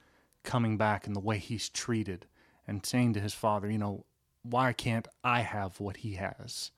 coming 0.47 0.77
back 0.77 1.05
and 1.05 1.15
the 1.15 1.19
way 1.19 1.37
he's 1.37 1.69
treated, 1.69 2.25
and 2.65 2.83
saying 2.85 3.13
to 3.13 3.19
his 3.19 3.33
father, 3.35 3.69
you 3.69 3.77
know, 3.77 4.05
why 4.41 4.73
can't 4.73 5.07
I 5.23 5.41
have 5.41 5.79
what 5.79 5.97
he 5.97 6.13
has? 6.13 6.71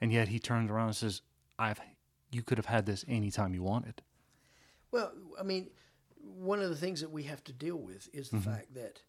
And 0.00 0.12
yet 0.12 0.28
he 0.28 0.38
turns 0.38 0.70
around 0.70 0.86
and 0.88 0.96
says, 0.96 1.20
I've 1.58 1.80
you 2.30 2.42
could 2.42 2.58
have 2.58 2.66
had 2.66 2.86
this 2.86 3.04
anytime 3.08 3.54
you 3.54 3.62
wanted. 3.62 4.02
Well, 4.90 5.12
I 5.38 5.42
mean, 5.42 5.68
one 6.20 6.60
of 6.60 6.70
the 6.70 6.76
things 6.76 7.00
that 7.00 7.10
we 7.10 7.24
have 7.24 7.42
to 7.44 7.52
deal 7.52 7.76
with 7.76 8.08
is 8.12 8.30
the 8.30 8.36
Mm-hmm. 8.36 8.50
fact 8.50 8.74
that, 8.74 9.02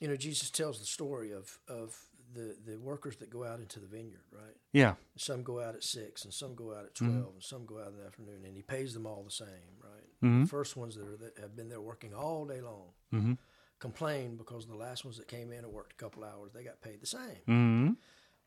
you 0.00 0.08
know, 0.08 0.16
Jesus 0.16 0.50
tells 0.50 0.78
the 0.78 0.86
story 0.86 1.32
of, 1.32 1.58
of 1.68 1.98
the, 2.34 2.56
the 2.66 2.78
workers 2.78 3.16
that 3.16 3.30
go 3.30 3.44
out 3.44 3.60
into 3.60 3.78
the 3.80 3.86
vineyard, 3.86 4.24
right? 4.32 4.56
Yeah. 4.72 4.94
Some 5.16 5.42
go 5.42 5.60
out 5.60 5.74
at 5.74 5.84
six, 5.84 6.24
and 6.24 6.32
some 6.32 6.54
go 6.54 6.72
out 6.74 6.84
at 6.84 6.94
Mm-hmm. 6.94 7.18
12 7.20 7.34
and 7.34 7.42
some 7.42 7.66
go 7.66 7.78
out 7.80 7.88
in 7.88 7.98
the 7.98 8.06
afternoon, 8.06 8.44
and 8.44 8.56
he 8.56 8.62
pays 8.62 8.94
them 8.94 9.06
all 9.06 9.22
the 9.22 9.30
same, 9.30 9.76
right? 9.82 10.08
Mm-hmm. 10.22 10.42
The 10.42 10.48
first 10.48 10.76
ones 10.76 10.94
that, 10.96 11.06
are, 11.06 11.16
that 11.16 11.38
have 11.40 11.54
been 11.56 11.68
there 11.68 11.80
working 11.80 12.14
all 12.14 12.44
day 12.44 12.60
long 12.60 12.88
Mm-hmm. 13.12 13.32
complain 13.78 14.36
because 14.36 14.66
the 14.66 14.76
last 14.76 15.04
ones 15.04 15.16
that 15.18 15.28
came 15.28 15.52
in 15.52 15.58
and 15.64 15.72
worked 15.72 15.92
a 15.92 15.96
couple 15.96 16.24
hours, 16.24 16.52
they 16.54 16.62
got 16.64 16.80
paid 16.80 17.00
the 17.00 17.06
same. 17.06 17.42
hmm 17.46 17.90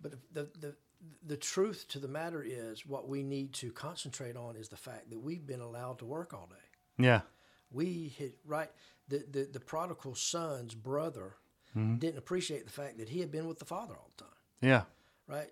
But 0.01 0.13
the, 0.33 0.49
the, 0.59 0.75
the 1.25 1.37
truth 1.37 1.85
to 1.89 1.99
the 1.99 2.07
matter 2.07 2.41
is 2.43 2.85
what 2.85 3.07
we 3.07 3.21
need 3.23 3.53
to 3.55 3.71
concentrate 3.71 4.35
on 4.35 4.55
is 4.55 4.69
the 4.69 4.77
fact 4.77 5.09
that 5.11 5.19
we've 5.19 5.45
been 5.45 5.61
allowed 5.61 5.99
to 5.99 6.05
work 6.05 6.33
all 6.33 6.47
day. 6.49 7.03
Yeah. 7.03 7.21
we 7.71 8.13
hit 8.17 8.37
right 8.45 8.69
the, 9.09 9.23
the 9.29 9.49
the 9.51 9.59
prodigal 9.59 10.15
son's 10.15 10.73
brother 10.73 11.35
Mm-hmm. 11.75 11.95
didn't 11.97 12.17
appreciate 12.17 12.65
the 12.65 12.71
fact 12.71 12.97
that 12.99 13.09
he 13.09 13.19
had 13.19 13.31
been 13.31 13.47
with 13.47 13.59
the 13.59 13.65
father 13.65 13.93
all 13.95 14.09
the 14.17 14.23
time 14.23 14.33
Yeah. 14.61 14.83
right 15.27 15.49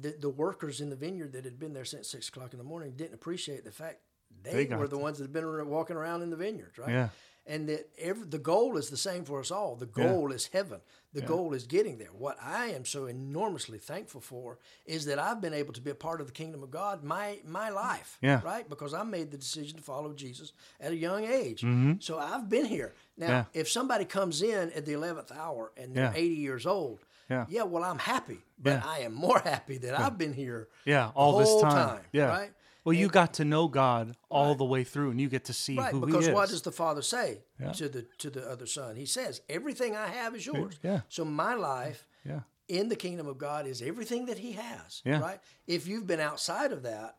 the, 0.00 0.14
the 0.20 0.28
workers 0.28 0.80
in 0.82 0.90
the 0.90 0.96
vineyard 0.96 1.32
that 1.32 1.44
had 1.44 1.58
been 1.58 1.72
there 1.72 1.84
since 1.86 2.08
six 2.08 2.28
o'clock 2.28 2.52
in 2.52 2.58
the 2.58 2.64
morning 2.64 2.92
didn't 2.96 3.14
appreciate 3.14 3.64
the 3.64 3.72
fact 3.72 4.00
they, 4.42 4.64
They 4.66 4.76
were 4.76 4.88
the 4.88 4.98
ones 4.98 5.18
that 5.18 5.24
had 5.24 5.32
been 5.32 5.68
walking 5.68 5.96
around 5.96 6.22
in 6.22 6.30
the 6.30 6.36
vineyards 6.36 6.76
right 6.78 6.90
Yeah. 6.90 7.08
And 7.46 7.68
that 7.68 7.88
every, 7.98 8.26
the 8.26 8.38
goal 8.38 8.76
is 8.76 8.88
the 8.90 8.96
same 8.96 9.24
for 9.24 9.40
us 9.40 9.50
all 9.50 9.74
the 9.76 9.86
goal 9.86 10.30
is 10.32 10.46
heaven 10.52 10.80
the 11.12 11.20
goal 11.20 11.52
is 11.52 11.64
getting 11.66 11.98
there 11.98 12.08
what 12.12 12.36
i 12.42 12.66
am 12.66 12.84
so 12.84 13.06
enormously 13.06 13.78
thankful 13.78 14.20
for 14.20 14.58
is 14.86 15.04
that 15.06 15.18
i've 15.18 15.40
been 15.40 15.52
able 15.52 15.72
to 15.72 15.80
be 15.80 15.90
a 15.90 15.94
part 15.94 16.20
of 16.20 16.26
the 16.26 16.32
kingdom 16.32 16.62
of 16.62 16.70
god 16.70 17.02
my 17.02 17.38
my 17.44 17.68
life 17.70 18.16
Yeah. 18.22 18.40
right 18.44 18.68
because 18.68 18.94
i 18.94 19.02
made 19.02 19.30
the 19.30 19.38
decision 19.38 19.76
to 19.76 19.82
follow 19.82 20.12
jesus 20.12 20.52
at 20.80 20.92
a 20.92 20.96
young 20.96 21.24
age 21.24 21.62
Mm-hmm. 21.62 21.94
so 22.00 22.18
i've 22.18 22.48
been 22.48 22.64
here 22.66 22.94
now 23.16 23.28
Yeah. 23.28 23.44
if 23.54 23.68
somebody 23.68 24.04
comes 24.04 24.40
in 24.42 24.70
at 24.72 24.86
the 24.86 24.92
11th 24.92 25.36
hour 25.36 25.72
and 25.76 25.94
they're 25.94 26.12
Yeah. 26.14 26.24
80 26.28 26.34
years 26.36 26.66
old 26.66 27.00
Yeah. 27.28 27.46
yeah 27.48 27.62
well 27.64 27.82
i'm 27.84 27.98
happy 27.98 28.38
but 28.58 28.70
Yeah. 28.74 28.82
i 28.86 28.98
am 29.00 29.14
more 29.14 29.38
happy 29.44 29.78
that 29.78 29.98
i've 29.98 30.16
been 30.16 30.32
here 30.32 30.68
Yeah, 30.84 31.06
the 31.08 31.12
all 31.14 31.38
this 31.38 31.48
whole 31.48 31.62
time. 31.62 32.00
Yeah. 32.12 32.28
right 32.28 32.52
Well, 32.84 32.92
you 32.94 33.08
got 33.08 33.34
to 33.34 33.44
know 33.44 33.68
God 33.68 34.16
all 34.28 34.54
the 34.54 34.64
way 34.64 34.82
through, 34.84 35.10
and 35.12 35.20
you 35.20 35.28
get 35.28 35.44
to 35.44 35.52
see 35.52 35.76
Right, 35.78 35.92
who 35.92 36.00
because 36.04 36.24
He 36.24 36.30
is. 36.30 36.34
what 36.34 36.48
does 36.48 36.62
the 36.62 36.72
father 36.72 37.02
say 37.02 37.42
Yeah. 37.60 37.72
to 37.72 37.88
the 37.88 38.02
to 38.18 38.28
the 38.30 38.48
other 38.50 38.66
son? 38.66 38.96
He 38.96 39.06
says, 39.06 39.40
"Everything 39.48 39.96
I 39.96 40.08
have 40.08 40.34
is 40.34 40.44
yours." 40.46 40.78
Yeah. 40.82 41.00
So 41.08 41.24
my 41.24 41.54
life 41.54 42.06
yeah, 42.24 42.40
in 42.68 42.88
the 42.88 42.96
kingdom 42.96 43.26
of 43.28 43.38
God 43.38 43.66
is 43.66 43.82
everything 43.82 44.26
that 44.26 44.38
He 44.38 44.52
has. 44.52 45.00
Yeah. 45.04 45.20
Right. 45.20 45.40
If 45.66 45.86
you've 45.86 46.06
been 46.06 46.20
outside 46.20 46.72
of 46.72 46.82
that, 46.82 47.18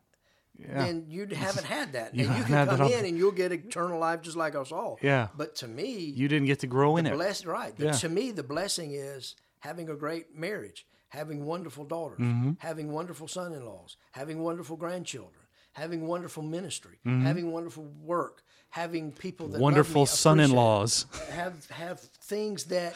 yeah, 0.57 0.83
then 0.85 1.05
you 1.07 1.25
haven't 1.45 1.65
had 1.65 1.93
that, 1.93 2.13
You 2.13 2.27
and 2.27 2.37
you 2.37 2.43
can 2.43 2.67
come 2.67 2.81
in 2.87 3.05
and 3.05 3.17
you'll 3.17 3.31
get 3.31 3.51
eternal 3.53 3.99
life 3.99 4.21
just 4.21 4.35
like 4.37 4.55
us 4.55 4.71
all. 4.71 4.99
Yeah. 5.01 5.29
But 5.35 5.55
to 5.57 5.67
me, 5.67 5.95
you 5.97 6.27
didn't 6.27 6.47
get 6.47 6.59
to 6.59 6.67
grow 6.67 6.97
in 6.97 7.05
it. 7.05 7.13
bless 7.13 7.45
right. 7.45 7.75
The- 7.75 7.85
Yeah. 7.85 7.91
To 7.93 8.09
me, 8.09 8.31
the 8.31 8.43
blessing 8.43 8.91
is 8.93 9.35
having 9.59 9.89
a 9.89 9.95
great 9.95 10.35
marriage, 10.35 10.85
having 11.09 11.45
wonderful 11.45 11.85
daughters, 11.85 12.19
Mm-hmm. 12.19 12.51
having 12.59 12.91
wonderful 12.91 13.27
son-in-laws, 13.29 13.95
having 14.11 14.39
wonderful 14.43 14.75
grandchildren, 14.77 15.42
having 15.73 16.07
wonderful 16.07 16.43
ministry, 16.43 16.99
Mm-hmm. 17.05 17.25
having 17.25 17.51
wonderful 17.51 17.83
work, 18.01 18.43
having 18.69 19.11
people 19.11 19.47
that 19.49 19.61
Wonderful 19.61 20.05
son-in-laws. 20.05 21.05
have 21.29 21.69
have 21.71 21.99
things 21.99 22.65
that 22.65 22.95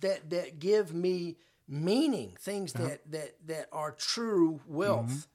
that 0.00 0.30
that 0.30 0.58
give 0.58 0.92
me 0.94 1.36
meaning, 1.68 2.36
things 2.40 2.74
Uh-huh. 2.74 2.88
that 2.88 3.10
that 3.12 3.46
that 3.46 3.68
are 3.72 3.92
true 3.92 4.60
wealth, 4.66 5.28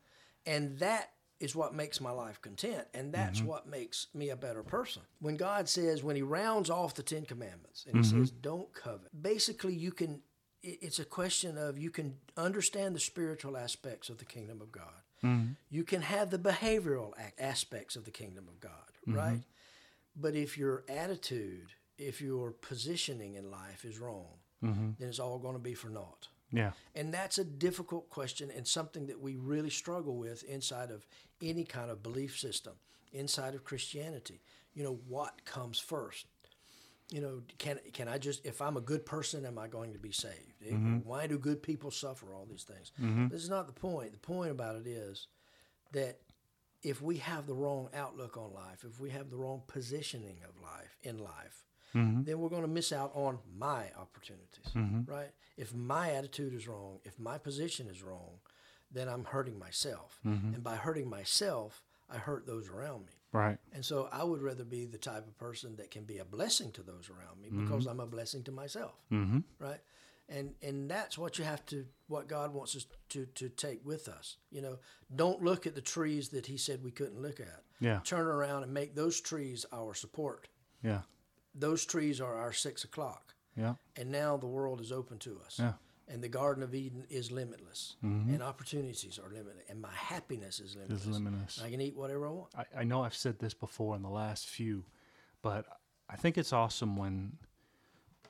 Mm-hmm. 0.46 0.54
and 0.54 0.80
that 0.80 1.12
is 1.40 1.56
what 1.56 1.74
makes 1.74 2.00
my 2.00 2.12
life 2.12 2.40
content, 2.42 2.88
and 2.94 3.12
that's 3.14 3.40
Mm-hmm. 3.40 3.48
what 3.48 3.68
makes 3.68 4.08
me 4.14 4.30
a 4.30 4.36
better 4.36 4.62
person. 4.64 5.02
When 5.20 5.38
God 5.38 5.68
says, 5.68 6.04
when 6.04 6.16
He 6.16 6.22
rounds 6.22 6.70
off 6.70 6.94
the 6.94 7.02
Ten 7.04 7.26
Commandments, 7.26 7.86
and 7.88 7.96
He 7.98 8.04
Mm-hmm. 8.04 8.20
says, 8.20 8.32
"Don't 8.32 8.72
covet," 8.74 9.10
basically, 9.22 9.74
you 9.74 9.92
can. 9.92 10.22
It's 10.64 11.00
a 11.00 11.06
question 11.06 11.58
of 11.58 11.80
you 11.80 11.90
can 11.90 12.18
understand 12.38 12.96
the 12.96 13.00
spiritual 13.00 13.58
aspects 13.58 14.10
of 14.10 14.20
the 14.20 14.26
kingdom 14.26 14.62
of 14.62 14.72
God. 14.72 15.02
Mm-hmm. 15.24 15.54
You 15.70 15.84
can 15.84 16.02
have 16.02 16.30
the 16.30 16.40
behavioral 16.40 17.14
aspects 17.40 17.96
of 17.96 18.06
the 18.06 18.12
kingdom 18.12 18.48
of 18.48 18.60
God, 18.60 18.72
Mm-hmm. 19.08 19.18
right? 19.18 19.42
But 20.16 20.36
if 20.36 20.58
your 20.58 20.84
attitude, 20.90 21.70
if 21.98 22.22
your 22.22 22.52
positioning 22.52 23.36
in 23.36 23.50
life 23.52 23.86
is 23.86 24.00
wrong, 24.00 24.40
Mm-hmm. 24.64 24.90
then 25.00 25.10
it's 25.10 25.20
all 25.20 25.40
going 25.40 25.56
to 25.56 25.60
be 25.60 25.74
for 25.74 25.90
naught. 25.90 26.28
Yeah, 26.54 26.72
And 26.96 27.14
that's 27.14 27.38
a 27.40 27.44
difficult 27.46 28.10
question 28.10 28.52
and 28.56 28.68
something 28.68 29.08
that 29.08 29.20
we 29.22 29.38
really 29.38 29.70
struggle 29.70 30.18
with 30.18 30.44
inside 30.44 30.92
of 30.92 31.08
any 31.42 31.64
kind 31.64 31.90
of 31.90 32.04
belief 32.04 32.38
system, 32.38 32.74
inside 33.14 33.56
of 33.56 33.64
Christianity. 33.64 34.42
You 34.76 34.84
know, 34.84 35.00
what 35.08 35.46
comes 35.46 35.80
first? 35.80 36.28
You 37.12 37.22
know, 37.22 37.42
can 37.58 37.80
can 37.94 38.08
I 38.08 38.18
just 38.18 38.46
if 38.46 38.62
I'm 38.62 38.78
a 38.78 38.82
good 38.82 39.06
person, 39.06 39.46
am 39.46 39.60
I 39.60 39.68
going 39.68 39.94
to 39.94 40.00
be 40.00 40.12
saved? 40.12 40.64
Eh, 40.66 40.72
Why 41.04 41.28
do 41.28 41.38
good 41.38 41.62
people 41.62 41.92
suffer? 41.92 42.34
All 42.34 42.48
these 42.50 42.64
things. 42.64 42.92
Mm-hmm. 43.02 43.28
This 43.28 43.44
is 43.44 43.50
not 43.50 43.68
the 43.68 43.74
point. 43.74 44.14
The 44.14 44.18
point 44.18 44.52
about 44.52 44.78
it 44.78 44.88
is 44.88 45.28
that 45.92 46.20
if 46.84 47.02
we 47.02 47.18
have 47.18 47.46
the 47.48 47.54
wrong 47.54 47.90
outlook 47.94 48.38
on 48.38 48.54
life, 48.54 48.86
if 48.90 49.00
we 49.00 49.10
have 49.12 49.30
the 49.30 49.36
wrong 49.38 49.62
positioning 49.68 50.38
of 50.48 50.60
life 50.62 50.98
in 51.04 51.18
life, 51.20 51.66
mm-hmm. 51.94 52.24
then 52.24 52.40
we're 52.40 52.50
going 52.50 52.64
to 52.64 52.68
miss 52.68 52.92
out 52.92 53.12
on 53.14 53.38
my 53.56 53.86
opportunities, 54.00 54.66
right? 55.06 55.30
If 55.58 55.76
my 55.76 56.12
attitude 56.12 56.54
is 56.54 56.68
wrong, 56.68 57.00
if 57.04 57.20
my 57.20 57.38
position 57.38 57.88
is 57.88 58.02
wrong, 58.02 58.40
then 58.92 59.08
I'm 59.08 59.26
hurting 59.26 59.60
myself. 59.60 60.20
And 60.56 60.64
by 60.64 60.76
hurting 60.76 61.10
myself, 61.10 61.84
I 62.10 62.18
hurt 62.18 62.48
those 62.48 62.68
around 62.68 63.06
me. 63.06 63.14
Right. 63.32 63.58
And 63.74 63.84
so 63.86 64.10
I 64.12 64.24
would 64.24 64.42
rather 64.42 64.64
be 64.64 64.86
the 64.86 64.98
type 64.98 65.28
of 65.28 65.38
person 65.38 65.76
that 65.78 65.92
can 65.92 66.04
be 66.04 66.18
a 66.20 66.26
blessing 66.26 66.72
to 66.74 66.82
those 66.84 67.10
around 67.10 67.42
me 67.42 67.50
because 67.50 67.86
I'm 67.86 68.00
a 68.00 68.06
blessing 68.08 68.44
to 68.44 68.52
myself. 68.52 68.94
Mm-hmm. 69.12 69.40
Right? 69.60 69.80
And 70.30 70.54
and 70.62 70.90
that's 70.90 71.18
what 71.18 71.38
you 71.38 71.44
have 71.46 71.66
to 71.68 71.86
what 72.08 72.28
God 72.28 72.54
wants 72.54 72.76
us 72.76 72.86
to 73.10 73.26
to 73.36 73.50
take 73.50 73.86
with 73.86 74.08
us. 74.08 74.38
You 74.50 74.62
know, 74.62 74.80
don't 75.14 75.44
look 75.44 75.68
at 75.68 75.76
the 75.76 75.82
trees 75.82 76.30
that 76.30 76.46
he 76.46 76.58
said 76.58 76.84
we 76.84 76.92
couldn't 76.92 77.22
look 77.22 77.40
at. 77.40 77.64
Yeah, 77.82 78.00
Turn 78.04 78.28
around 78.28 78.64
and 78.64 78.74
make 78.74 78.96
those 78.96 79.20
trees 79.20 79.66
our 79.74 79.94
support. 79.96 80.48
yeah, 80.84 81.02
Those 81.56 81.84
trees 81.86 82.22
are 82.22 82.36
our 82.36 82.54
six 82.54 82.84
o'clock. 82.84 83.34
yeah, 83.58 83.74
And 83.98 84.12
now 84.12 84.38
the 84.38 84.46
world 84.48 84.80
is 84.82 84.92
open 84.92 85.18
to 85.20 85.40
us. 85.46 85.58
yeah. 85.60 85.74
And 86.12 86.22
the 86.22 86.30
Garden 86.30 86.62
of 86.64 86.76
Eden 86.76 87.06
is 87.10 87.32
limitless. 87.32 87.96
Mm-hmm. 88.04 88.34
And 88.34 88.44
opportunities 88.44 89.20
are 89.24 89.30
limited. 89.30 89.64
And 89.70 89.82
my 89.82 89.94
happiness 89.94 90.60
is 90.60 90.76
limitless. 90.76 91.06
Limitless. 91.06 91.62
I 91.64 91.70
can 91.70 91.80
eat 91.80 91.96
whatever 91.96 92.28
I 92.28 92.32
want. 92.32 92.50
I, 92.56 92.66
I 92.80 92.84
know 92.84 93.04
I've 93.04 93.16
said 93.16 93.40
this 93.40 93.54
before 93.54 93.96
in 93.96 94.02
the 94.02 94.10
last 94.10 94.48
few, 94.48 94.84
but 95.42 95.66
I 96.10 96.18
think 96.18 96.38
it's 96.38 96.52
awesome 96.52 96.98
when 96.98 97.38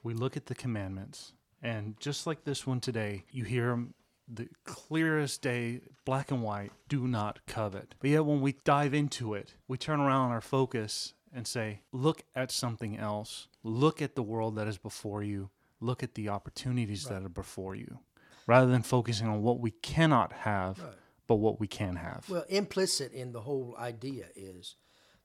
we 0.04 0.14
look 0.14 0.38
at 0.38 0.46
the 0.46 0.56
commandments 0.56 1.34
and 1.62 2.00
just 2.00 2.28
like 2.28 2.44
this 2.44 2.66
one 2.66 2.80
today, 2.80 3.26
you 3.32 3.44
hear 3.44 3.72
'em 3.72 3.94
the 4.28 4.48
clearest 4.64 5.42
day, 5.42 5.82
black 6.06 6.32
and 6.32 6.42
white, 6.42 6.72
do 6.88 7.08
not 7.08 7.46
covet. 7.46 7.96
But 8.00 8.10
yet 8.12 8.26
when 8.26 8.42
we 8.42 8.54
dive 8.64 8.94
into 8.94 9.34
it, 9.34 9.56
we 9.68 9.78
turn 9.78 10.00
around 10.00 10.32
our 10.32 10.42
focus 10.42 11.14
and 11.34 11.46
say, 11.48 11.82
look 11.92 12.24
at 12.36 12.52
something 12.52 12.98
else. 12.98 13.48
Look 13.64 14.02
at 14.02 14.16
the 14.16 14.24
world 14.24 14.56
that 14.56 14.68
is 14.68 14.78
before 14.78 15.24
you. 15.24 15.50
Look 15.82 16.04
at 16.04 16.14
the 16.16 16.30
opportunities 16.30 17.06
that 17.06 17.24
are 17.24 17.30
before 17.30 17.76
you. 17.76 18.00
Rather 18.48 18.68
than 18.72 18.82
focusing 18.84 19.28
on 19.28 19.42
what 19.42 19.60
we 19.60 19.72
cannot 19.72 20.32
have, 20.32 20.80
Right. 20.80 20.94
but 21.28 21.36
what 21.36 21.60
we 21.60 21.68
can 21.68 21.96
have. 21.98 22.30
Well, 22.30 22.46
implicit 22.50 23.12
in 23.12 23.32
the 23.34 23.42
whole 23.42 23.76
idea 23.78 24.28
is 24.36 24.76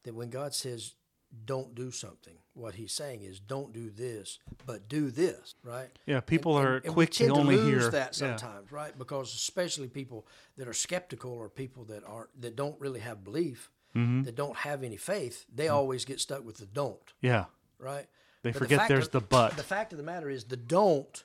that 0.03 0.15
when 0.15 0.31
God 0.31 0.55
says 0.55 0.95
don't 1.45 1.75
do 1.75 1.91
something, 1.91 2.39
what 2.55 2.77
he's 2.77 2.93
saying 2.93 3.23
is 3.23 3.41
don't 3.41 3.73
do 3.73 3.91
this, 3.91 4.39
but 4.65 4.89
do 4.89 5.11
this, 5.11 5.55
right? 5.63 5.91
yeah, 6.07 6.21
people 6.21 6.57
And- 6.57 6.67
are 6.67 6.77
and 6.77 6.93
quick 6.95 7.11
to 7.13 7.29
only 7.29 7.57
lose 7.57 7.83
hear 7.83 7.91
that 7.91 8.19
yeah. 8.21 8.37
sometimes, 8.37 8.71
right? 8.73 8.97
Because 8.97 9.35
especially 9.35 9.89
people 9.89 10.27
that 10.57 10.69
are 10.69 10.73
skeptical 10.73 11.33
or 11.33 11.49
people 11.51 11.85
that 11.87 12.05
aren't 12.05 12.41
that 12.41 12.57
don't 12.57 12.81
really 12.81 13.01
have 13.01 13.23
belief, 13.25 13.71
Mm-hmm. 13.95 14.23
that 14.25 14.35
don't 14.35 14.57
have 14.59 14.83
any 14.85 14.99
faith, 14.99 15.47
they 15.53 15.69
always 15.69 16.05
get 16.05 16.21
stuck 16.21 16.45
with 16.45 16.59
the 16.59 16.67
don't, 16.67 17.15
Yeah. 17.23 17.47
right? 17.79 18.07
They 18.47 18.53
But 18.53 18.59
forget 18.61 18.79
fact 18.79 18.89
there's 18.91 19.07
of- 19.07 19.11
the 19.13 19.21
but. 19.23 19.57
The 19.57 19.65
fact 19.65 19.93
of 19.93 19.99
the 19.99 20.05
matter 20.05 20.31
is 20.31 20.45
the 20.45 20.57
don't 20.57 21.25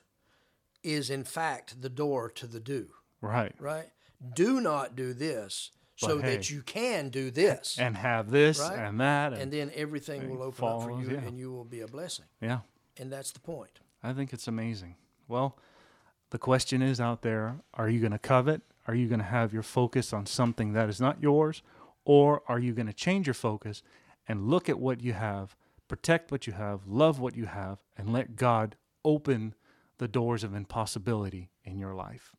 is 0.82 1.08
in 1.08 1.22
fact 1.22 1.80
the 1.80 1.88
door 1.88 2.28
to 2.30 2.48
the 2.48 2.58
do, 2.58 2.88
Right. 3.20 3.54
right? 3.60 3.90
Do 4.34 4.60
not 4.60 4.96
do 4.96 5.12
this 5.14 5.70
so 5.94 6.18
hey. 6.18 6.34
that 6.34 6.50
you 6.50 6.62
can 6.62 7.10
do 7.10 7.30
this. 7.30 7.78
And 7.78 7.96
have 7.96 8.32
this 8.32 8.58
Right? 8.58 8.76
and 8.76 9.00
that. 9.00 9.34
And, 9.34 9.42
and 9.42 9.52
then 9.52 9.70
everything 9.72 10.28
will 10.30 10.42
open 10.42 10.64
up 10.66 10.82
for 10.82 11.00
you 11.00 11.12
yeah. 11.12 11.18
and 11.20 11.38
you 11.38 11.52
will 11.52 11.64
be 11.64 11.78
a 11.80 11.86
blessing. 11.86 12.24
yeah. 12.40 12.60
And 12.96 13.12
that's 13.12 13.30
the 13.30 13.38
point. 13.38 13.78
I 14.02 14.12
think 14.12 14.32
it's 14.32 14.48
amazing. 14.48 14.96
Well, 15.28 15.56
the 16.30 16.38
question 16.38 16.82
is 16.82 17.00
out 17.00 17.22
there 17.22 17.60
are 17.74 17.88
you 17.88 18.00
going 18.00 18.10
to 18.12 18.18
covet? 18.18 18.62
Are 18.88 18.96
you 18.96 19.06
going 19.06 19.20
to 19.20 19.24
have 19.26 19.52
your 19.52 19.62
focus 19.62 20.12
on 20.12 20.26
something 20.26 20.72
that 20.72 20.88
is 20.88 21.00
not 21.00 21.22
yours? 21.22 21.62
Or 22.04 22.42
are 22.48 22.58
you 22.58 22.72
going 22.72 22.88
to 22.88 22.92
change 22.92 23.28
your 23.28 23.34
focus 23.34 23.84
and 24.26 24.48
look 24.48 24.68
at 24.68 24.80
what 24.80 25.00
you 25.00 25.12
have, 25.12 25.54
protect 25.92 26.32
what 26.32 26.46
you 26.46 26.54
have, 26.54 26.86
love 26.86 27.20
what 27.20 27.36
you 27.36 27.44
have, 27.44 27.76
and 27.98 28.10
let 28.10 28.34
God 28.34 28.76
open 29.04 29.54
the 29.98 30.08
doors 30.08 30.42
of 30.42 30.54
impossibility 30.54 31.50
in 31.66 31.78
your 31.78 31.92
life? 31.92 32.32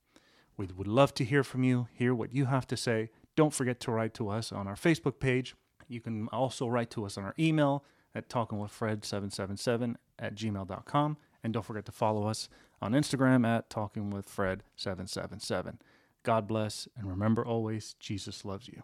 We 0.58 0.70
would 0.76 0.88
love 0.88 1.14
to 1.14 1.24
hear 1.24 1.44
from 1.44 1.64
you, 1.64 1.88
hear 1.94 2.16
what 2.16 2.34
you 2.34 2.46
have 2.46 2.66
to 2.66 2.76
say. 2.76 3.12
Don't 3.36 3.54
forget 3.54 3.80
to 3.82 3.92
write 3.92 4.16
to 4.16 4.30
us 4.30 4.52
on 4.52 4.68
our 4.68 4.74
Facebook 4.74 5.20
page. 5.20 5.54
You 5.88 6.02
can 6.02 6.30
also 6.30 6.68
write 6.68 6.90
to 6.92 7.06
us 7.06 7.16
on 7.16 7.26
our 7.26 7.36
email 7.38 7.86
at 8.16 8.28
talkingwithfred777 8.28 9.98
at 10.18 10.34
gmail.com. 10.34 11.18
And 11.44 11.54
don't 11.54 11.62
forget 11.62 11.86
to 11.86 11.92
follow 11.92 12.26
us 12.26 12.50
on 12.82 12.94
Instagram 12.94 13.46
at 13.46 13.70
talkingwithfred777. 13.70 15.78
God 16.24 16.48
bless, 16.48 16.88
and 16.98 17.08
remember 17.08 17.46
always, 17.46 17.94
Jesus 18.00 18.44
loves 18.44 18.68
you. 18.68 18.82